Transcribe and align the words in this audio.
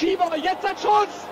Schieber, 0.00 0.34
jetzt 0.34 0.64
ein 0.64 0.76
Schuss! 0.78 1.28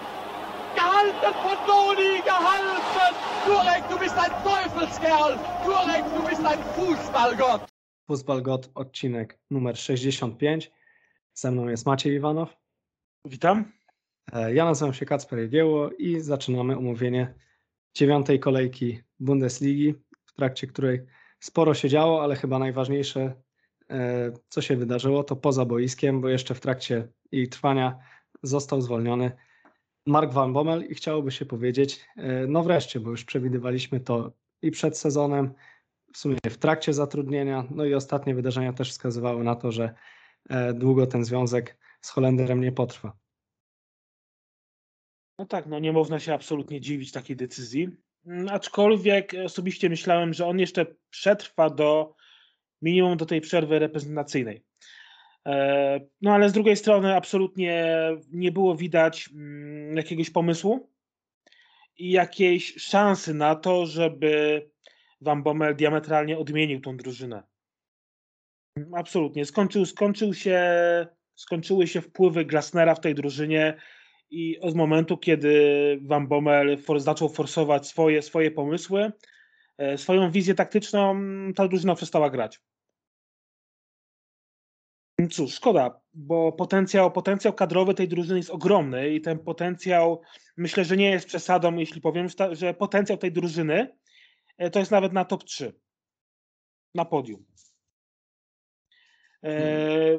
Gehalten 0.75 1.33
von 1.43 1.57
Doni, 1.67 2.21
gehalten! 2.23 3.15
Turek, 3.47 3.83
du 3.89 3.99
bist 3.99 4.15
ein 4.19 4.31
Teufelskerl! 4.45 5.39
Turek, 5.65 6.05
du 6.15 6.29
bist 6.29 6.45
ein 6.45 6.59
Fußballgott! 6.77 7.63
Fußballgott, 8.07 8.71
odcinek 8.75 9.39
numer 9.51 9.75
65. 9.77 10.71
Ze 11.35 11.51
mną 11.51 11.69
jest 11.69 11.87
Maciej 11.87 12.15
Iwanow. 12.17 12.57
Witam. 13.25 13.73
E, 14.33 14.55
Ja 14.55 14.65
nazywam 14.65 14.95
się 14.95 15.07
Kacper 15.07 15.39
Jegieło 15.39 15.91
i 15.91 16.21
zaczynamy 16.21 16.77
omówienie 16.77 17.35
dziewiątej 17.95 18.41
kolejki 18.41 19.03
Bundesligi, 19.21 19.95
w 20.27 20.33
trakcie 20.33 20.67
której 20.67 21.07
sporo 21.41 21.75
się 21.75 21.89
działo, 21.89 22.23
ale 22.23 22.37
chyba 22.37 22.59
najważniejsze, 22.59 23.35
e, 23.91 24.33
co 24.49 24.63
się 24.63 24.77
wydarzyło, 24.77 25.25
to 25.25 25.37
poza 25.37 25.65
boiskiem, 25.65 26.21
bo 26.21 26.29
jeszcze 26.29 26.55
w 26.55 26.61
trakcie 26.61 27.09
jej 27.33 27.49
trwania 27.49 27.99
został 28.43 28.81
zwolniony 28.81 29.33
Mark 30.07 30.33
Van 30.33 30.53
Bommel 30.53 30.85
i 30.85 30.95
chciałoby 30.95 31.31
się 31.31 31.47
powiedzieć, 31.47 32.01
e, 32.17 32.47
no 32.47 32.63
wreszcie, 32.63 33.01
bo 33.01 33.11
już 33.11 33.25
przewidywaliśmy 33.25 34.01
to 34.01 34.33
i 34.63 34.71
przed 34.71 34.99
sezonem, 34.99 35.55
w 36.13 36.19
sumie 36.19 36.37
w 36.51 36.57
trakcie 36.57 36.93
zatrudnienia, 36.93 37.65
no 37.71 37.85
i 37.85 37.95
ostatnie 37.95 38.35
wydarzenia 38.35 38.73
też 38.73 38.91
wskazywały 38.91 39.45
na 39.45 39.55
to, 39.55 39.73
że 39.73 39.95
e, 40.51 40.75
długo 40.75 41.07
ten 41.07 41.25
związek 41.25 41.79
z 42.01 42.11
Holenderem 42.11 42.61
nie 42.61 42.73
potrwa. 42.73 43.17
No 45.39 45.47
tak, 45.47 45.67
no 45.67 45.79
nie 45.79 45.93
można 45.93 46.19
się 46.19 46.35
absolutnie 46.35 46.81
dziwić 46.81 47.13
takiej 47.13 47.37
decyzji. 47.37 47.89
Mm, 48.27 48.49
Aczkolwiek 48.49 49.33
osobiście 49.45 49.89
myślałem, 49.89 50.35
że 50.35 50.47
on 50.47 50.59
jeszcze 50.59 50.87
przetrwa 51.11 51.71
do 51.71 52.15
minimum 52.83 53.17
do 53.17 53.27
tej 53.27 53.41
przerwy 53.41 53.79
reprezentacyjnej. 53.79 54.65
E, 55.49 56.01
No 56.23 56.35
ale 56.35 56.51
z 56.51 56.53
drugiej 56.53 56.77
strony 56.77 57.17
absolutnie 57.17 57.95
nie 58.33 58.53
było 58.53 58.77
widać 58.77 59.31
mm, 59.35 59.97
jakiegoś 59.97 60.31
pomysłu 60.31 60.91
i 61.97 62.11
jakiejś 62.11 62.75
szansy 62.75 63.35
na 63.35 63.55
to, 63.55 63.87
żeby 63.87 64.63
Van 65.21 65.43
Bommel 65.43 65.77
diametralnie 65.77 66.39
odmienił 66.39 66.81
tą 66.81 66.97
drużynę. 66.97 67.43
Absolutnie. 68.97 69.45
Skończył, 69.45 69.87
skończył 69.87 70.35
się, 70.35 70.61
skończyły 71.35 71.87
się 71.87 72.01
wpływy 72.01 72.45
Glasnera 72.45 72.95
w 72.95 73.01
tej 73.01 73.15
drużynie 73.15 73.75
i 74.31 74.61
od 74.61 74.75
momentu, 74.75 75.17
kiedy 75.17 75.53
Van 76.03 76.27
Bommel 76.27 76.79
for, 76.79 77.01
zaczął 77.01 77.29
forsować 77.29 77.87
swoje, 77.87 78.23
swoje 78.23 78.51
pomysły, 78.51 79.13
e, 79.79 79.99
swoją 79.99 80.31
wizję 80.31 80.55
taktyczną, 80.55 81.21
ta 81.57 81.69
drużyna 81.69 81.95
przestała 81.95 82.31
grać. 82.31 82.61
Cóż, 85.27 85.55
szkoda, 85.55 86.01
bo 86.15 86.53
potencjał, 86.53 87.13
potencjał 87.13 87.53
kadrowy 87.53 87.95
tej 87.95 88.09
drużyny 88.09 88.39
jest 88.39 88.51
ogromny 88.51 89.11
i 89.11 89.21
ten 89.21 89.39
potencjał, 89.39 90.21
myślę, 90.57 90.85
że 90.85 90.97
nie 90.97 91.11
jest 91.11 91.27
przesadą, 91.27 91.77
jeśli 91.77 92.01
powiem, 92.01 92.27
że 92.53 92.75
potencjał 92.75 93.19
tej 93.19 93.33
drużyny 93.33 93.97
e, 94.59 94.71
to 94.71 94.79
jest 94.79 94.91
nawet 94.91 95.13
na 95.13 95.25
top 95.25 95.45
3 95.45 95.81
na 96.95 97.05
podium. 97.05 97.45
E, 99.45 100.19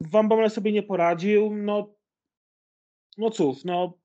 Van 0.00 0.28
Bommel 0.28 0.50
sobie 0.50 0.72
nie 0.72 0.82
poradził, 0.82 1.54
no, 1.54 1.94
no 3.18 3.30
cóż, 3.30 3.64
no 3.64 4.02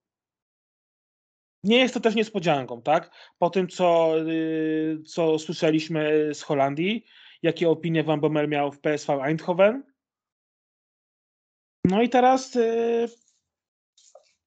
nie 1.64 1.78
jest 1.78 1.94
to 1.94 2.00
też 2.00 2.16
niespodzianką, 2.16 2.81
tak? 2.81 3.12
Po 3.38 3.50
tym, 3.50 3.67
co, 3.67 4.14
y, 4.30 5.03
co 5.06 5.39
słyszeliśmy 5.39 6.30
z 6.34 6.41
Holandii, 6.41 7.06
jakie 7.41 7.69
opinie 7.69 8.03
Van 8.03 8.19
Bommel 8.19 8.47
miał 8.47 8.72
w 8.72 8.80
PSV 8.80 9.14
Eindhoven. 9.23 9.84
No 11.89 12.02
i 12.02 12.09
teraz 12.09 12.55
y, 12.55 13.07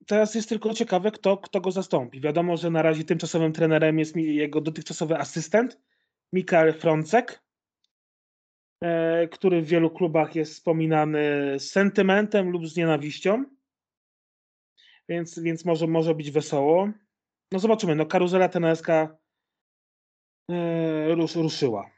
teraz 0.06 0.34
jest 0.34 0.48
tylko 0.48 0.74
ciekawe, 0.74 1.10
kto, 1.10 1.36
kto 1.36 1.60
go 1.60 1.70
zastąpi. 1.70 2.20
Wiadomo, 2.20 2.56
że 2.56 2.70
na 2.70 2.82
razie 2.82 3.04
tymczasowym 3.04 3.52
trenerem 3.52 3.98
jest 3.98 4.16
jego 4.16 4.60
dotychczasowy 4.60 5.16
asystent, 5.16 5.80
Mikael 6.32 6.72
Frącek, 6.72 7.42
e, 8.82 9.28
który 9.28 9.62
w 9.62 9.66
wielu 9.66 9.90
klubach 9.90 10.34
jest 10.34 10.52
wspominany 10.52 11.20
z 11.58 11.70
sentymentem 11.70 12.50
lub 12.50 12.66
z 12.66 12.76
nienawiścią. 12.76 13.44
Więc, 15.08 15.38
więc 15.38 15.64
może, 15.64 15.86
może 15.86 16.14
być 16.14 16.30
wesoło. 16.30 16.88
No 17.52 17.58
zobaczymy, 17.58 17.94
no 17.94 18.06
karuzela 18.06 18.48
teneska 18.48 19.16
e, 20.50 21.14
rusz, 21.14 21.34
ruszyła. 21.34 21.90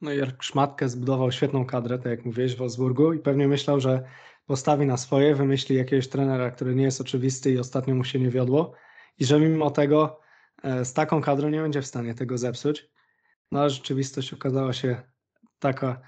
No 0.00 0.12
Jark 0.12 0.42
Szmatkę 0.42 0.88
zbudował 0.88 1.32
świetną 1.32 1.66
kadrę, 1.66 1.98
tak 1.98 2.06
jak 2.06 2.24
mówiłeś, 2.24 2.54
w 2.54 2.58
Wolfsburgu 2.58 3.12
i 3.12 3.18
pewnie 3.18 3.48
myślał, 3.48 3.80
że 3.80 4.08
postawi 4.46 4.86
na 4.86 4.96
swoje, 4.96 5.34
wymyśli 5.34 5.76
jakiegoś 5.76 6.08
trenera, 6.08 6.50
który 6.50 6.74
nie 6.74 6.84
jest 6.84 7.00
oczywisty 7.00 7.52
i 7.52 7.58
ostatnio 7.58 7.94
mu 7.94 8.04
się 8.04 8.18
nie 8.18 8.30
wiodło 8.30 8.72
i 9.18 9.24
że 9.24 9.40
mimo 9.40 9.70
tego 9.70 10.20
e, 10.62 10.84
z 10.84 10.92
taką 10.92 11.20
kadrą 11.20 11.48
nie 11.48 11.60
będzie 11.60 11.82
w 11.82 11.86
stanie 11.86 12.14
tego 12.14 12.38
zepsuć. 12.38 12.90
No 13.52 13.60
ale 13.60 13.70
rzeczywistość 13.70 14.32
okazała 14.32 14.72
się 14.72 15.02
taka, 15.58 16.00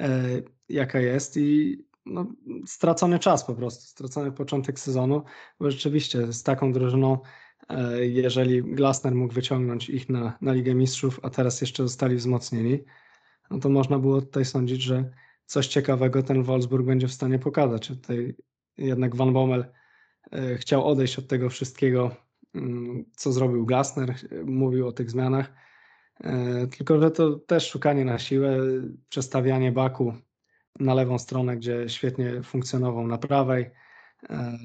e, 0.00 0.20
jaka 0.68 1.00
jest 1.00 1.36
i 1.36 1.78
no, 2.06 2.26
stracony 2.66 3.18
czas 3.18 3.44
po 3.44 3.54
prostu, 3.54 3.86
stracony 3.86 4.32
początek 4.32 4.80
sezonu, 4.80 5.22
bo 5.60 5.70
rzeczywiście 5.70 6.32
z 6.32 6.42
taką 6.42 6.72
drużyną, 6.72 7.18
e, 7.68 8.06
jeżeli 8.06 8.62
Glasner 8.62 9.14
mógł 9.14 9.34
wyciągnąć 9.34 9.88
ich 9.88 10.08
na, 10.08 10.38
na 10.40 10.52
Ligę 10.52 10.74
Mistrzów, 10.74 11.20
a 11.22 11.30
teraz 11.30 11.60
jeszcze 11.60 11.82
zostali 11.82 12.16
wzmocnieni, 12.16 12.84
no 13.50 13.58
to 13.58 13.68
można 13.68 13.98
było 13.98 14.20
tutaj 14.20 14.44
sądzić, 14.44 14.82
że 14.82 15.10
coś 15.46 15.66
ciekawego 15.66 16.22
ten 16.22 16.42
Wolfsburg 16.42 16.86
będzie 16.86 17.08
w 17.08 17.12
stanie 17.12 17.38
pokazać. 17.38 17.88
Tutaj 17.88 18.34
jednak 18.78 19.16
Van 19.16 19.32
Bommel 19.32 19.64
e, 20.32 20.56
chciał 20.56 20.86
odejść 20.86 21.18
od 21.18 21.28
tego 21.28 21.50
wszystkiego, 21.50 22.16
mm, 22.54 23.04
co 23.16 23.32
zrobił 23.32 23.66
Glasner, 23.66 24.14
mówił 24.44 24.88
o 24.88 24.92
tych 24.92 25.10
zmianach, 25.10 25.52
E, 26.20 26.66
tylko 26.66 27.00
że 27.00 27.10
to 27.10 27.38
też 27.38 27.70
szukanie 27.70 28.04
na 28.04 28.18
siłę, 28.18 28.58
przestawianie 29.08 29.72
Baku 29.72 30.14
na 30.80 30.94
lewą 30.94 31.18
stronę, 31.18 31.56
gdzie 31.56 31.88
świetnie 31.88 32.42
funkcjonował 32.42 33.06
na 33.06 33.18
prawej. 33.18 33.70
E, 34.30 34.58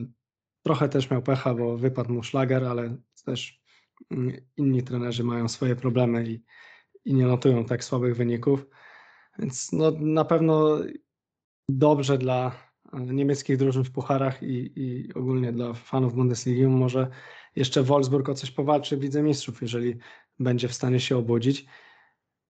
Trochę 0.64 0.90
też 0.90 1.10
miał 1.10 1.22
pecha, 1.22 1.54
bo 1.54 1.78
wypadł 1.78 2.14
mu 2.14 2.24
szlager, 2.24 2.66
ale 2.66 2.98
też 3.26 3.62
mm, 4.12 4.32
inni 4.58 4.84
trenerzy 4.84 5.24
mają 5.24 5.48
swoje 5.48 5.76
problemy 5.76 6.30
i, 6.30 6.44
i 7.10 7.14
nie 7.14 7.26
notują 7.26 7.66
tak 7.66 7.84
słabych 7.84 8.16
wyników. 8.16 8.66
Więc 9.40 9.72
no, 9.72 9.92
na 9.92 10.26
pewno 10.26 10.80
dobrze 11.70 12.18
dla 12.18 12.52
e, 12.94 13.00
niemieckich 13.00 13.58
drużyn 13.58 13.84
w 13.84 13.92
pucharach 13.92 14.44
i, 14.44 14.72
i 14.76 15.14
ogólnie 15.14 15.52
dla 15.52 15.74
fanów 15.74 16.16
Bundesligi. 16.16 16.68
Może 16.68 17.08
jeszcze 17.56 17.84
Wolfsburg 17.84 18.30
o 18.30 18.34
coś 18.34 18.52
powalczy 18.52 18.98
w 18.98 19.02
Lidze 19.02 19.24
Mistrzów, 19.24 19.62
jeżeli 19.62 19.98
będzie 20.40 20.68
w 20.68 20.74
stanie 20.74 21.00
się 21.00 21.18
obudzić. 21.18 21.66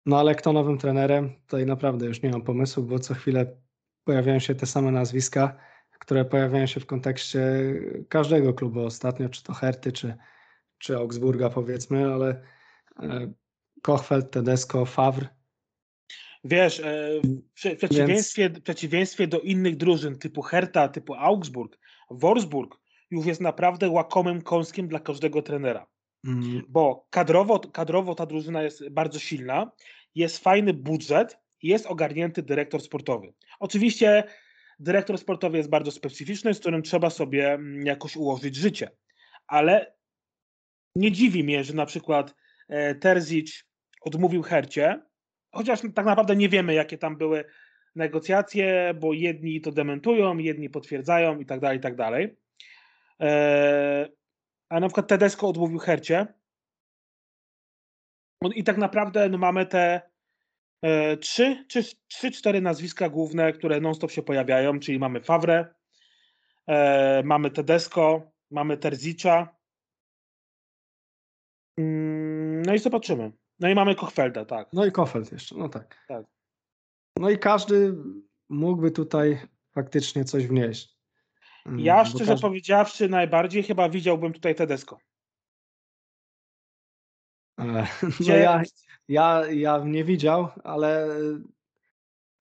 No 0.05 0.19
ale 0.19 0.35
kto 0.35 0.53
nowym 0.53 0.77
trenerem, 0.77 1.35
tutaj 1.41 1.65
naprawdę 1.65 2.05
już 2.05 2.21
nie 2.21 2.29
mam 2.29 2.41
pomysłu, 2.41 2.83
bo 2.83 2.99
co 2.99 3.13
chwilę 3.13 3.57
pojawiają 4.03 4.39
się 4.39 4.55
te 4.55 4.65
same 4.65 4.91
nazwiska, 4.91 5.57
które 5.99 6.25
pojawiają 6.25 6.65
się 6.65 6.79
w 6.79 6.85
kontekście 6.85 7.41
każdego 8.09 8.53
klubu 8.53 8.85
ostatnio, 8.85 9.29
czy 9.29 9.43
to 9.43 9.53
Herty, 9.53 9.91
czy, 9.91 10.17
czy 10.77 10.97
Augsburga 10.97 11.49
powiedzmy, 11.49 12.13
ale 12.13 12.43
e, 12.99 13.33
Kochfeld, 13.81 14.31
Tedesco, 14.31 14.85
Favre, 14.85 15.27
Wiesz, 16.43 16.79
e, 16.79 16.83
w 17.23 17.53
prze- 17.53 17.75
przeciwieństwie, 17.75 18.49
w 18.49 18.61
przeciwieństwie 18.61 19.27
do 19.27 19.39
innych 19.39 19.77
drużyn 19.77 20.19
typu 20.19 20.41
Hertha, 20.41 20.87
typu 20.87 21.13
Augsburg, 21.13 21.79
Wolfsburg 22.09 22.79
już 23.11 23.25
jest 23.25 23.41
naprawdę 23.41 23.89
łakomym 23.89 24.41
kąskiem 24.41 24.87
dla 24.87 24.99
każdego 24.99 25.41
trenera. 25.41 25.87
mm, 26.27 26.63
Bo 26.69 27.07
kadrowo, 27.09 27.59
kadrowo 27.59 28.15
ta 28.15 28.25
drużyna 28.25 28.63
jest 28.63 28.89
bardzo 28.89 29.19
silna, 29.19 29.71
jest 30.15 30.37
fajny 30.37 30.73
budżet 30.73 31.37
i 31.61 31.67
jest 31.67 31.85
ogarnięty 31.85 32.43
dyrektor 32.43 32.81
sportowy. 32.81 33.33
Oczywiście 33.59 34.23
dyrektor 34.79 35.17
sportowy 35.17 35.57
jest 35.57 35.69
bardzo 35.69 35.91
specyficzny, 35.91 36.53
z 36.53 36.59
którym 36.59 36.81
trzeba 36.83 37.09
sobie 37.09 37.53
mm, 37.53 37.85
jakoś 37.85 38.15
ułożyć 38.15 38.55
życie. 38.55 38.91
Ale 39.47 39.95
nie 40.95 41.11
dziwi 41.11 41.43
mnie, 41.43 41.63
że 41.63 41.73
na 41.73 41.85
przykład 41.85 42.35
e, 42.67 42.95
Terzic 42.95 43.68
odmówił 44.01 44.41
Hercie, 44.41 45.01
chociaż 45.51 45.81
tak 45.95 46.05
naprawdę 46.05 46.35
nie 46.35 46.49
wiemy, 46.49 46.73
jakie 46.73 46.97
tam 46.97 47.17
były 47.17 47.45
negocjacje, 47.95 48.93
bo 48.99 49.13
jedni 49.13 49.61
to 49.61 49.71
dementują, 49.71 50.37
jedni 50.37 50.69
potwierdzają 50.69 51.39
i 51.39 51.45
tak 51.45 51.59
dalej, 51.59 51.77
i 51.77 51.81
tak 51.81 51.95
dalej. 51.95 52.37
E, 53.21 54.09
A 54.69 54.79
na 54.79 54.87
przykład 54.87 55.07
Tedesco 55.07 55.47
odmówił 55.47 55.79
Hercie. 55.79 56.27
No 58.41 58.49
I 58.55 58.63
tak 58.63 58.77
naprawdę 58.77 59.29
no, 59.29 59.37
mamy 59.37 59.65
te 59.65 60.01
e, 60.81 61.17
trzy, 61.17 61.65
czy, 61.67 61.83
trzy, 62.07 62.31
cztery 62.31 62.61
nazwiska 62.61 63.09
główne, 63.09 63.53
które 63.53 63.81
non-stop 63.81 64.11
się 64.11 64.23
pojawiają, 64.23 64.79
czyli 64.79 64.99
mamy 64.99 65.21
Favre, 65.21 65.75
e, 66.67 67.23
mamy 67.23 67.51
Tedesco, 67.51 68.31
mamy 68.51 68.77
Terzicza. 68.77 69.55
Mm, 71.77 72.61
No 72.61 72.73
i 72.73 72.79
zobaczymy. 72.79 73.31
No 73.59 73.69
i 73.69 73.75
mamy 73.75 73.95
Kochfelda, 73.95 74.45
tak. 74.45 74.69
no 74.73 74.85
i 74.85 74.91
Kochfeld 74.91 75.31
jeszcze, 75.31 75.55
no 75.57 75.69
tak. 75.69 76.05
Tak. 76.07 76.25
No 77.17 77.29
i 77.29 77.37
każdy 77.39 77.95
mógłby 78.49 78.91
tutaj 78.91 79.39
faktycznie 79.71 80.25
coś 80.25 80.47
wnieść. 80.47 80.99
Mm, 81.65 81.79
Ja 81.79 82.05
szczerze 82.05 82.25
każdy- 82.25 82.41
powiedziawszy, 82.41 83.09
najbardziej 83.09 83.63
chyba 83.63 83.89
widziałbym 83.89 84.33
tutaj 84.33 84.55
Tedesco. 84.55 84.97
E, 87.59 87.63
No 88.03 88.09
Gdzie- 88.19 88.37
ja, 88.37 88.61
ja, 89.07 89.43
ja 89.51 89.79
bym 89.79 89.91
nie 89.91 90.03
widział, 90.03 90.47
ale 90.63 91.07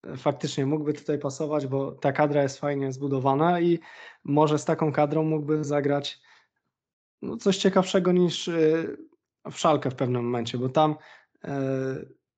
e, 0.04 0.16
faktycznie 0.16 0.66
mógłby 0.66 0.92
tutaj 0.94 1.18
pasować, 1.18 1.66
bo 1.66 1.92
ta 1.92 2.12
kadra 2.12 2.42
jest 2.42 2.58
fajnie 2.58 2.92
zbudowana 2.92 3.60
i 3.60 3.78
może 4.24 4.58
z 4.58 4.64
taką 4.64 4.92
kadrą 4.92 5.22
mógłby 5.22 5.64
zagrać 5.64 6.20
no, 7.22 7.36
coś 7.36 7.56
ciekawszego 7.56 8.12
niż 8.12 8.48
e, 8.48 8.84
w 9.50 9.58
szalkę 9.58 9.90
w 9.90 9.94
pewnym 9.94 10.24
momencie, 10.24 10.58
bo 10.58 10.68
tam 10.68 10.94
e, 11.44 11.60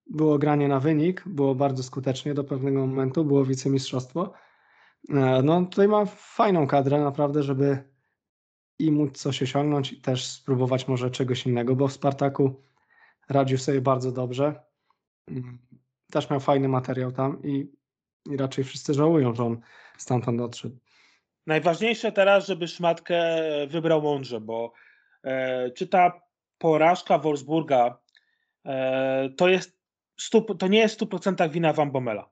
było 0.07 0.39
granie 0.39 0.69
na 0.69 0.81
wynik, 0.81 1.23
było 1.27 1.55
bardzo 1.55 1.83
skutecznie 1.83 2.35
do 2.35 2.45
pewnego 2.45 2.87
momentu, 2.87 3.25
było 3.25 3.45
wicemistrzostwo. 3.45 4.33
E, 5.09 5.43
No 5.43 5.65
tutaj 5.65 5.89
ma 5.89 6.05
fajną 6.07 6.67
kadrę 6.67 7.01
naprawdę, 7.01 7.43
żeby 7.43 7.91
i 8.79 8.93
móc 8.93 9.19
coś 9.19 9.43
osiągnąć 9.43 9.93
i 9.93 10.01
też 10.01 10.27
spróbować 10.27 10.89
może 10.89 11.11
czegoś 11.11 11.47
innego, 11.47 11.77
bo 11.77 11.89
w 11.89 11.93
Spartaku 11.93 12.63
radził 13.29 13.59
sobie 13.59 13.81
bardzo 13.81 14.13
dobrze. 14.13 14.63
Mm, 15.29 15.59
Też 16.13 16.31
miał 16.31 16.41
fajny 16.41 16.69
materiał 16.69 17.13
tam 17.13 17.43
i, 17.43 17.73
i 18.31 18.37
raczej 18.37 18.65
wszyscy 18.65 18.95
żałują, 18.95 19.35
że 19.35 19.45
on 19.45 19.61
stamtąd 19.99 20.41
odszedł. 20.41 20.77
Najważniejsze 21.47 22.13
teraz, 22.13 22.47
żeby 22.47 22.69
szmatkę 22.69 23.37
wybrał 23.69 24.03
mądrze, 24.03 24.41
bo 24.41 24.73
e, 25.25 25.71
czy 25.71 25.87
ta 25.89 26.30
porażka 26.61 27.19
Wolfsburga 27.19 27.99
e, 28.65 29.31
to, 29.37 29.49
jest 29.49 29.79
stu, 30.21 30.55
to 30.55 30.69
nie 30.69 30.79
jest 30.79 31.01
w 31.01 31.05
100% 31.05 31.51
wina 31.51 31.73
Van 31.73 31.91
Bommela. 31.91 32.31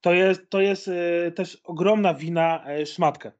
To 0.00 0.12
jest, 0.12 0.50
to 0.50 0.60
jest 0.60 0.88
e, 0.88 1.32
też 1.32 1.60
ogromna 1.64 2.14
wina 2.14 2.64
e, 2.66 2.86
szmatkę, 2.86 3.32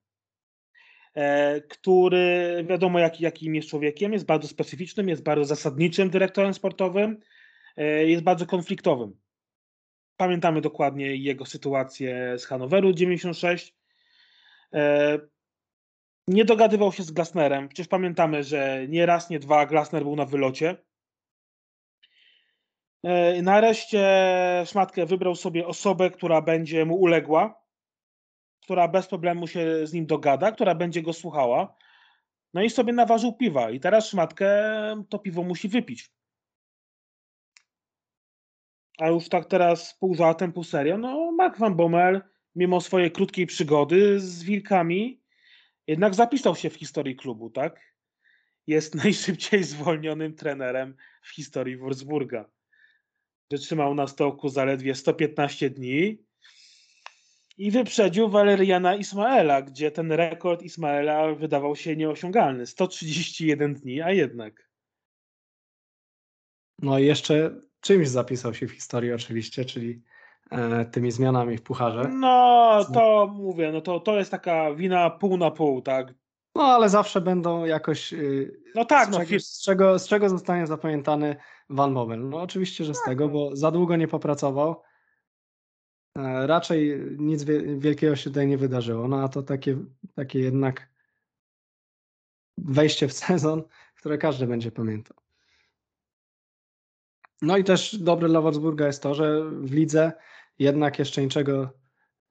który 1.68 2.64
wiadomo 2.68 2.98
jak, 2.98 3.20
jakim 3.20 3.54
jest 3.54 3.68
człowiekiem, 3.68 4.12
jest 4.12 4.26
bardzo 4.26 4.48
specyficznym, 4.48 5.08
jest 5.08 5.22
bardzo 5.22 5.44
zasadniczym 5.44 6.10
dyrektorem 6.10 6.54
sportowym, 6.54 7.20
jest 8.04 8.22
bardzo 8.22 8.46
konfliktowym. 8.46 9.20
Pamiętamy 10.16 10.60
dokładnie 10.60 11.16
jego 11.16 11.46
sytuację 11.46 12.38
z 12.38 12.44
Hanoweru 12.46 12.92
96. 12.92 13.76
Nie 16.28 16.44
dogadywał 16.44 16.92
się 16.92 17.02
z 17.02 17.10
Glasnerem. 17.10 17.68
Przecież 17.68 17.88
pamiętamy, 17.88 18.44
że 18.44 18.86
nie 18.88 19.06
raz, 19.06 19.30
nie 19.30 19.38
dwa 19.38 19.66
Glasner 19.66 20.02
był 20.02 20.16
na 20.16 20.24
wylocie. 20.24 20.76
E, 23.02 23.42
Nareszcie 23.42 24.08
Szmatkę 24.66 25.06
wybrał 25.06 25.34
sobie 25.34 25.66
osobę, 25.66 26.10
która 26.10 26.42
będzie 26.42 26.84
mu 26.84 26.96
uległa, 26.96 27.62
która 28.62 28.88
bez 28.88 29.06
problemu 29.06 29.46
się 29.46 29.86
z 29.86 29.92
nim 29.92 30.06
dogada, 30.06 30.52
która 30.52 30.74
będzie 30.74 31.02
go 31.02 31.12
słuchała. 31.12 31.76
No 32.54 32.62
i 32.62 32.70
sobie 32.70 32.92
naważył 32.92 33.32
piwa. 33.32 33.70
I 33.70 33.80
teraz 33.80 34.08
Szmatkę 34.08 34.62
to 35.08 35.18
piwo 35.18 35.42
musi 35.42 35.68
wypić. 35.68 36.10
A 38.98 39.08
już 39.08 39.28
tak 39.28 39.46
teraz 39.46 39.98
pół 39.98 40.14
żartem, 40.14 40.52
pół 40.52 40.64
serio, 40.64 40.98
no 40.98 41.32
Mark 41.32 41.58
Van 41.58 41.74
Bommel, 41.74 42.22
mimo 42.54 42.80
swojej 42.80 43.12
krótkiej 43.12 43.46
przygody 43.46 44.20
z 44.20 44.42
Wilkami, 44.42 45.23
jednak 45.86 46.14
zapisał 46.14 46.56
się 46.56 46.70
w 46.70 46.74
historii 46.74 47.16
klubu, 47.16 47.50
tak? 47.50 47.94
Jest 48.66 48.94
najszybciej 49.04 49.64
zwolnionym 49.64 50.34
trenerem 50.34 50.96
w 51.22 51.34
historii 51.34 51.76
Wolfsburga. 51.76 52.50
Wytrzymał 53.50 53.94
na 53.94 54.06
stołku 54.06 54.48
zaledwie 54.48 54.94
115 54.94 55.70
dni 55.70 56.24
i 57.56 57.70
wyprzedził 57.70 58.28
Waleriana 58.28 58.94
Ismaela, 58.94 59.62
gdzie 59.62 59.90
ten 59.90 60.12
rekord 60.12 60.62
Ismaela 60.62 61.34
wydawał 61.34 61.76
się 61.76 61.96
nieosiągalny. 61.96 62.66
131 62.66 63.74
dni, 63.74 64.02
a 64.02 64.12
jednak. 64.12 64.70
No 66.78 66.98
i 66.98 67.06
jeszcze 67.06 67.60
czymś 67.80 68.08
zapisał 68.08 68.54
się 68.54 68.66
w 68.66 68.72
historii 68.72 69.12
oczywiście, 69.12 69.64
czyli 69.64 70.02
tymi 70.92 71.10
zmianami 71.10 71.56
w 71.58 71.62
pucharze. 71.62 72.08
No, 72.08 72.84
to 72.94 73.26
mówię, 73.34 73.72
no 73.72 73.80
to, 73.80 74.00
to 74.00 74.18
jest 74.18 74.30
taka 74.30 74.74
wina 74.74 75.10
pół 75.10 75.36
na 75.36 75.50
pół, 75.50 75.82
tak? 75.82 76.14
No 76.54 76.62
ale 76.62 76.88
zawsze 76.88 77.20
będą 77.20 77.64
jakoś. 77.64 78.12
y, 78.12 78.60
No 78.74 78.84
tak, 78.84 79.08
z, 79.08 79.10
no, 79.10 79.18
czego, 79.18 79.40
z, 79.40 79.62
czego, 79.62 79.98
z 79.98 80.08
czego 80.08 80.28
zostanie 80.28 80.66
zapamiętany 80.66 81.36
Van 81.70 81.94
Bommel? 81.94 82.28
No 82.28 82.42
oczywiście, 82.42 82.84
że 82.84 82.94
z 82.94 83.02
tego, 83.02 83.28
bo 83.28 83.56
za 83.56 83.70
długo 83.70 83.96
nie 83.96 84.08
popracował. 84.08 84.82
E, 86.18 86.46
Raczej 86.46 87.00
nic 87.18 87.44
wie- 87.44 87.78
wielkiego 87.78 88.16
się 88.16 88.30
tutaj 88.30 88.46
nie 88.46 88.58
wydarzyło. 88.58 89.08
No 89.08 89.22
a 89.22 89.28
to 89.28 89.42
takie, 89.42 89.78
takie 90.14 90.38
jednak 90.40 90.88
wejście 92.58 93.08
w 93.08 93.12
sezon, 93.26 93.62
które 93.96 94.18
każdy 94.18 94.46
będzie 94.46 94.72
pamiętał. 94.72 95.16
No 97.42 97.56
i 97.56 97.64
też 97.64 97.96
dobre 97.96 98.28
dla 98.28 98.40
Wolfsburga 98.40 98.86
jest 98.86 99.02
to, 99.02 99.14
że 99.14 99.50
w 99.50 99.72
lidze 99.72 100.12
jednak 100.58 100.98
jeszcze 100.98 101.22
niczego 101.22 101.70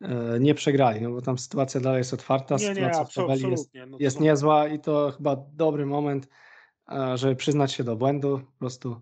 e, 0.02 0.40
nie 0.40 0.54
przegrali, 0.54 1.02
no 1.02 1.12
bo 1.12 1.22
tam 1.22 1.38
sytuacja 1.38 1.82
dalej 1.82 1.98
jest 1.98 2.14
otwarta, 2.14 2.56
nie, 2.56 2.68
nie, 2.68 2.76
sytuacja 2.76 3.04
w 3.04 3.08
absol- 3.08 3.16
tabeli 3.16 3.52
jest. 3.52 3.74
No 3.88 3.98
jest 4.00 4.20
niezła 4.20 4.68
i 4.68 4.80
to 4.80 5.14
chyba 5.18 5.36
dobry 5.54 5.86
moment, 5.86 6.30
e, 6.92 7.18
żeby 7.18 7.36
przyznać 7.36 7.74
się 7.74 7.84
do 7.84 7.96
błędu, 7.96 8.40
po 8.40 8.60
prostu 8.60 9.02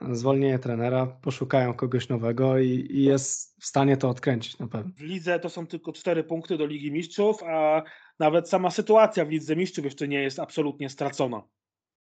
e, 0.00 0.14
zwolnienie 0.14 0.58
trenera, 0.58 1.06
poszukają 1.06 1.74
kogoś 1.74 2.08
nowego 2.08 2.58
i, 2.58 2.86
i 2.90 3.04
jest 3.04 3.56
w 3.60 3.66
stanie 3.66 3.96
to 3.96 4.08
odkręcić 4.08 4.58
na 4.58 4.68
pewno. 4.68 4.92
W 4.96 5.02
lidze 5.02 5.40
to 5.40 5.48
są 5.48 5.66
tylko 5.66 5.92
cztery 5.92 6.24
punkty 6.24 6.58
do 6.58 6.66
Ligi 6.66 6.92
Mistrzów, 6.92 7.42
a 7.42 7.82
nawet 8.18 8.48
sama 8.48 8.70
sytuacja 8.70 9.24
w 9.24 9.30
Lidze 9.30 9.56
Mistrzów 9.56 9.84
jeszcze 9.84 10.08
nie 10.08 10.22
jest 10.22 10.38
absolutnie 10.38 10.90
stracona. 10.90 11.42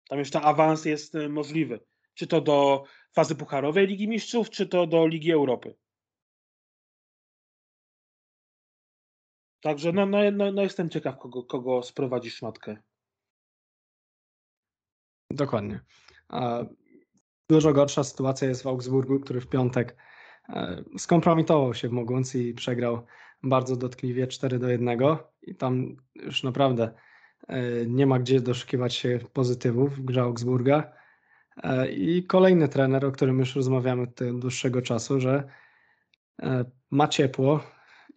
Tam 0.09 0.19
jeszcze 0.19 0.41
awans 0.41 0.85
jest 0.85 1.15
y, 1.15 1.29
możliwy. 1.29 1.79
Czy 2.13 2.27
to 2.27 2.41
do 2.41 2.83
fazy 3.13 3.35
pucharowej 3.35 3.87
Ligi 3.87 4.07
Mistrzów, 4.07 4.49
czy 4.49 4.67
to 4.67 4.87
do 4.87 5.07
Ligi 5.07 5.31
Europy. 5.31 5.75
Także 9.61 9.91
no, 9.91 10.05
no, 10.05 10.17
no, 10.31 10.51
no 10.51 10.61
jestem 10.61 10.89
ciekaw, 10.89 11.17
kogo, 11.17 11.43
kogo 11.43 11.83
sprowadzi 11.83 12.31
szmatkę. 12.31 12.77
Dokładnie. 15.31 15.79
Dużo 17.49 17.73
gorsza 17.73 18.03
sytuacja 18.03 18.47
jest 18.47 18.63
w 18.63 18.67
Augsburgu, 18.67 19.19
który 19.19 19.41
w 19.41 19.47
piątek 19.47 19.97
e, 20.49 20.83
skompromitował 20.97 21.73
się 21.73 21.89
w 21.89 21.91
Mogłący 21.91 22.43
i 22.43 22.53
przegrał 22.53 23.05
bardzo 23.43 23.75
dotkliwie 23.75 24.27
4 24.27 24.59
do 24.59 24.69
1 24.69 24.99
i 25.41 25.55
tam 25.55 25.95
już 26.15 26.43
naprawdę 26.43 26.93
e, 27.47 27.85
nie 27.85 28.07
ma 28.07 28.19
gdzie 28.19 28.41
doszukiwać 28.41 28.95
się 28.95 29.19
pozytywów 29.33 29.95
w 29.95 30.01
grze 30.01 30.21
Augsburga. 30.21 31.00
E, 31.63 31.91
I 31.91 32.23
kolejny 32.23 32.67
trener, 32.67 33.05
o 33.05 33.11
którym 33.11 33.39
już 33.39 33.55
rozmawiamy 33.55 34.01
od 34.01 34.39
dłuższego 34.39 34.81
czasu, 34.81 35.19
że 35.19 35.43
e, 36.41 36.65
ma 36.91 37.07
ciepło. 37.07 37.63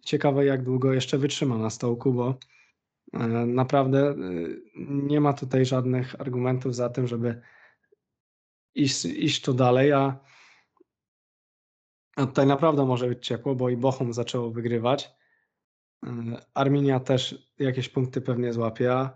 Ciekawe, 0.01 0.45
jak 0.45 0.63
długo 0.63 0.93
jeszcze 0.93 1.17
wytrzyma 1.17 1.57
na 1.57 1.69
stołku, 1.69 2.13
bo 2.13 2.37
e, 3.13 3.27
naprawdę 3.45 4.15
nie 4.75 5.21
ma 5.21 5.33
tutaj 5.33 5.65
żadnych 5.65 6.21
argumentów 6.21 6.75
za 6.75 6.89
tym, 6.89 7.07
żeby 7.07 7.41
iść, 8.75 9.05
iść 9.05 9.41
tu 9.41 9.53
dalej, 9.53 9.91
a, 9.91 10.19
a 12.15 12.25
tutaj 12.25 12.47
naprawdę 12.47 12.85
może 12.85 13.07
być 13.07 13.27
ciepło, 13.27 13.55
bo 13.55 13.69
i 13.69 13.77
Bochum 13.77 14.13
zaczęło 14.13 14.51
wygrywać. 14.51 15.15
Arminia 16.53 16.99
też 16.99 17.51
jakieś 17.59 17.89
punkty 17.89 18.21
pewnie 18.21 18.53
złapie, 18.53 18.93
a, 18.93 19.13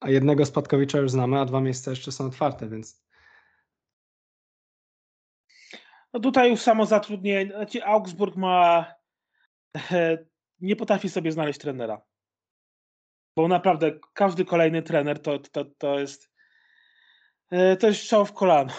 a 0.00 0.10
jednego 0.10 0.46
spadkowicza 0.46 0.98
już 0.98 1.10
znamy, 1.10 1.40
a 1.40 1.44
dwa 1.44 1.60
miejsca 1.60 1.90
jeszcze 1.90 2.12
są 2.12 2.26
otwarte, 2.26 2.68
więc 2.68 3.08
No 6.12 6.20
tutaj 6.20 6.50
już 6.50 6.60
samo 6.60 6.86
zatrudnienie, 6.86 7.52
znaczy 7.52 7.84
Augsburg 7.84 8.36
ma, 8.36 8.86
e, 9.90 10.18
nie 10.60 10.76
potrafi 10.76 11.08
sobie 11.08 11.32
znaleźć 11.32 11.58
trenera. 11.58 12.02
Bo 13.36 13.48
naprawdę 13.48 13.98
każdy 14.12 14.44
kolejny 14.44 14.82
trener 14.82 15.22
to, 15.22 15.38
to, 15.38 15.64
to 15.64 16.00
jest 16.00 16.30
e, 17.50 17.76
to 17.76 17.86
jest 17.86 18.00
strzał 18.00 18.26
w 18.26 18.32
kolano. 18.32 18.72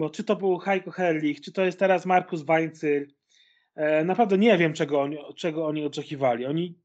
Bo 0.00 0.10
czy 0.10 0.24
to 0.24 0.36
był 0.36 0.58
Heiko 0.58 0.90
Herrlich, 0.90 1.40
czy 1.40 1.52
to 1.52 1.64
jest 1.64 1.78
teraz 1.78 2.06
Markus 2.06 2.42
Weinzyl, 2.42 3.06
e, 3.74 4.04
naprawdę 4.04 4.38
nie 4.38 4.58
wiem 4.58 4.72
czego 4.72 5.00
oni, 5.00 5.18
czego 5.36 5.66
oni 5.66 5.86
oczekiwali. 5.86 6.46
Oni 6.46 6.79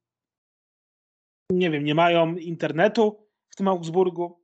nie 1.50 1.72
wiem, 1.72 1.84
nie 1.84 1.96
mają 1.96 2.36
internetu 2.36 3.28
w 3.50 3.56
tym 3.56 3.68
Augsburgu, 3.68 4.44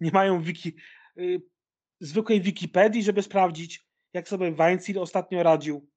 nie 0.00 0.10
mają 0.10 0.42
wiki, 0.42 0.76
y, 1.18 1.42
zwykłej 2.00 2.40
Wikipedii, 2.40 3.02
żeby 3.02 3.22
sprawdzić, 3.22 3.86
jak 4.12 4.28
sobie 4.28 4.52
Weinziel 4.52 4.98
ostatnio 4.98 5.42
radził. 5.42 5.90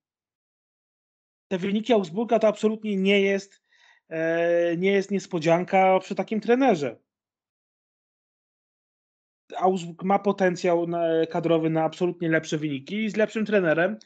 Te 1.47 1.57
wyniki 1.57 1.93
Augsburga 1.93 2.39
to 2.39 2.47
absolutnie 2.47 2.95
nie 2.95 3.21
jest, 3.21 3.61
e, 4.09 4.77
nie 4.77 4.91
jest 4.91 5.11
niespodzianka 5.11 5.99
przy 5.99 6.15
takim 6.15 6.41
trenerze. 6.41 6.99
Augsburg 9.57 10.03
ma 10.03 10.19
potencjał 10.19 10.87
kadrowy 11.29 11.69
na 11.69 11.83
absolutnie 11.83 12.29
lepsze 12.29 12.57
wyniki 12.57 13.03
i 13.03 13.09
z 13.09 13.15
lepszym 13.15 13.45
trenerem 13.45 13.97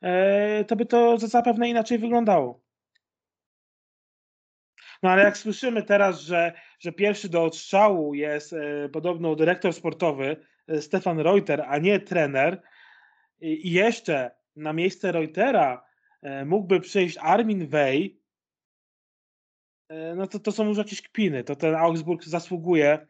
e, 0.00 0.64
to 0.64 0.76
by 0.76 0.86
to 0.86 1.18
zapewne 1.18 1.68
inaczej 1.68 1.98
wyglądało. 1.98 2.63
No 5.04 5.10
ale 5.10 5.22
jak 5.22 5.38
słyszymy 5.38 5.82
teraz, 5.82 6.20
że, 6.20 6.52
że 6.78 6.92
pierwszy 6.92 7.28
do 7.28 7.44
odstrzału 7.44 8.14
jest 8.14 8.52
e, 8.52 8.88
podobno 8.88 9.36
dyrektor 9.36 9.72
sportowy 9.72 10.36
e, 10.66 10.82
Stefan 10.82 11.20
Reuter, 11.20 11.64
a 11.68 11.78
nie 11.78 12.00
trener 12.00 12.62
i, 13.40 13.72
jeszcze 13.72 14.30
na 14.56 14.72
miejsce 14.72 15.12
Reutera 15.12 15.84
e, 16.22 16.44
mógłby 16.44 16.80
przyjść 16.80 17.18
Armin 17.20 17.68
Wey, 17.68 18.20
e, 19.88 20.14
no 20.14 20.26
to 20.26 20.38
to 20.38 20.52
są 20.52 20.68
już 20.68 20.78
jakieś 20.78 21.02
kpiny. 21.02 21.44
To 21.44 21.56
ten 21.56 21.74
Augsburg 21.74 22.24
zasługuje 22.24 23.06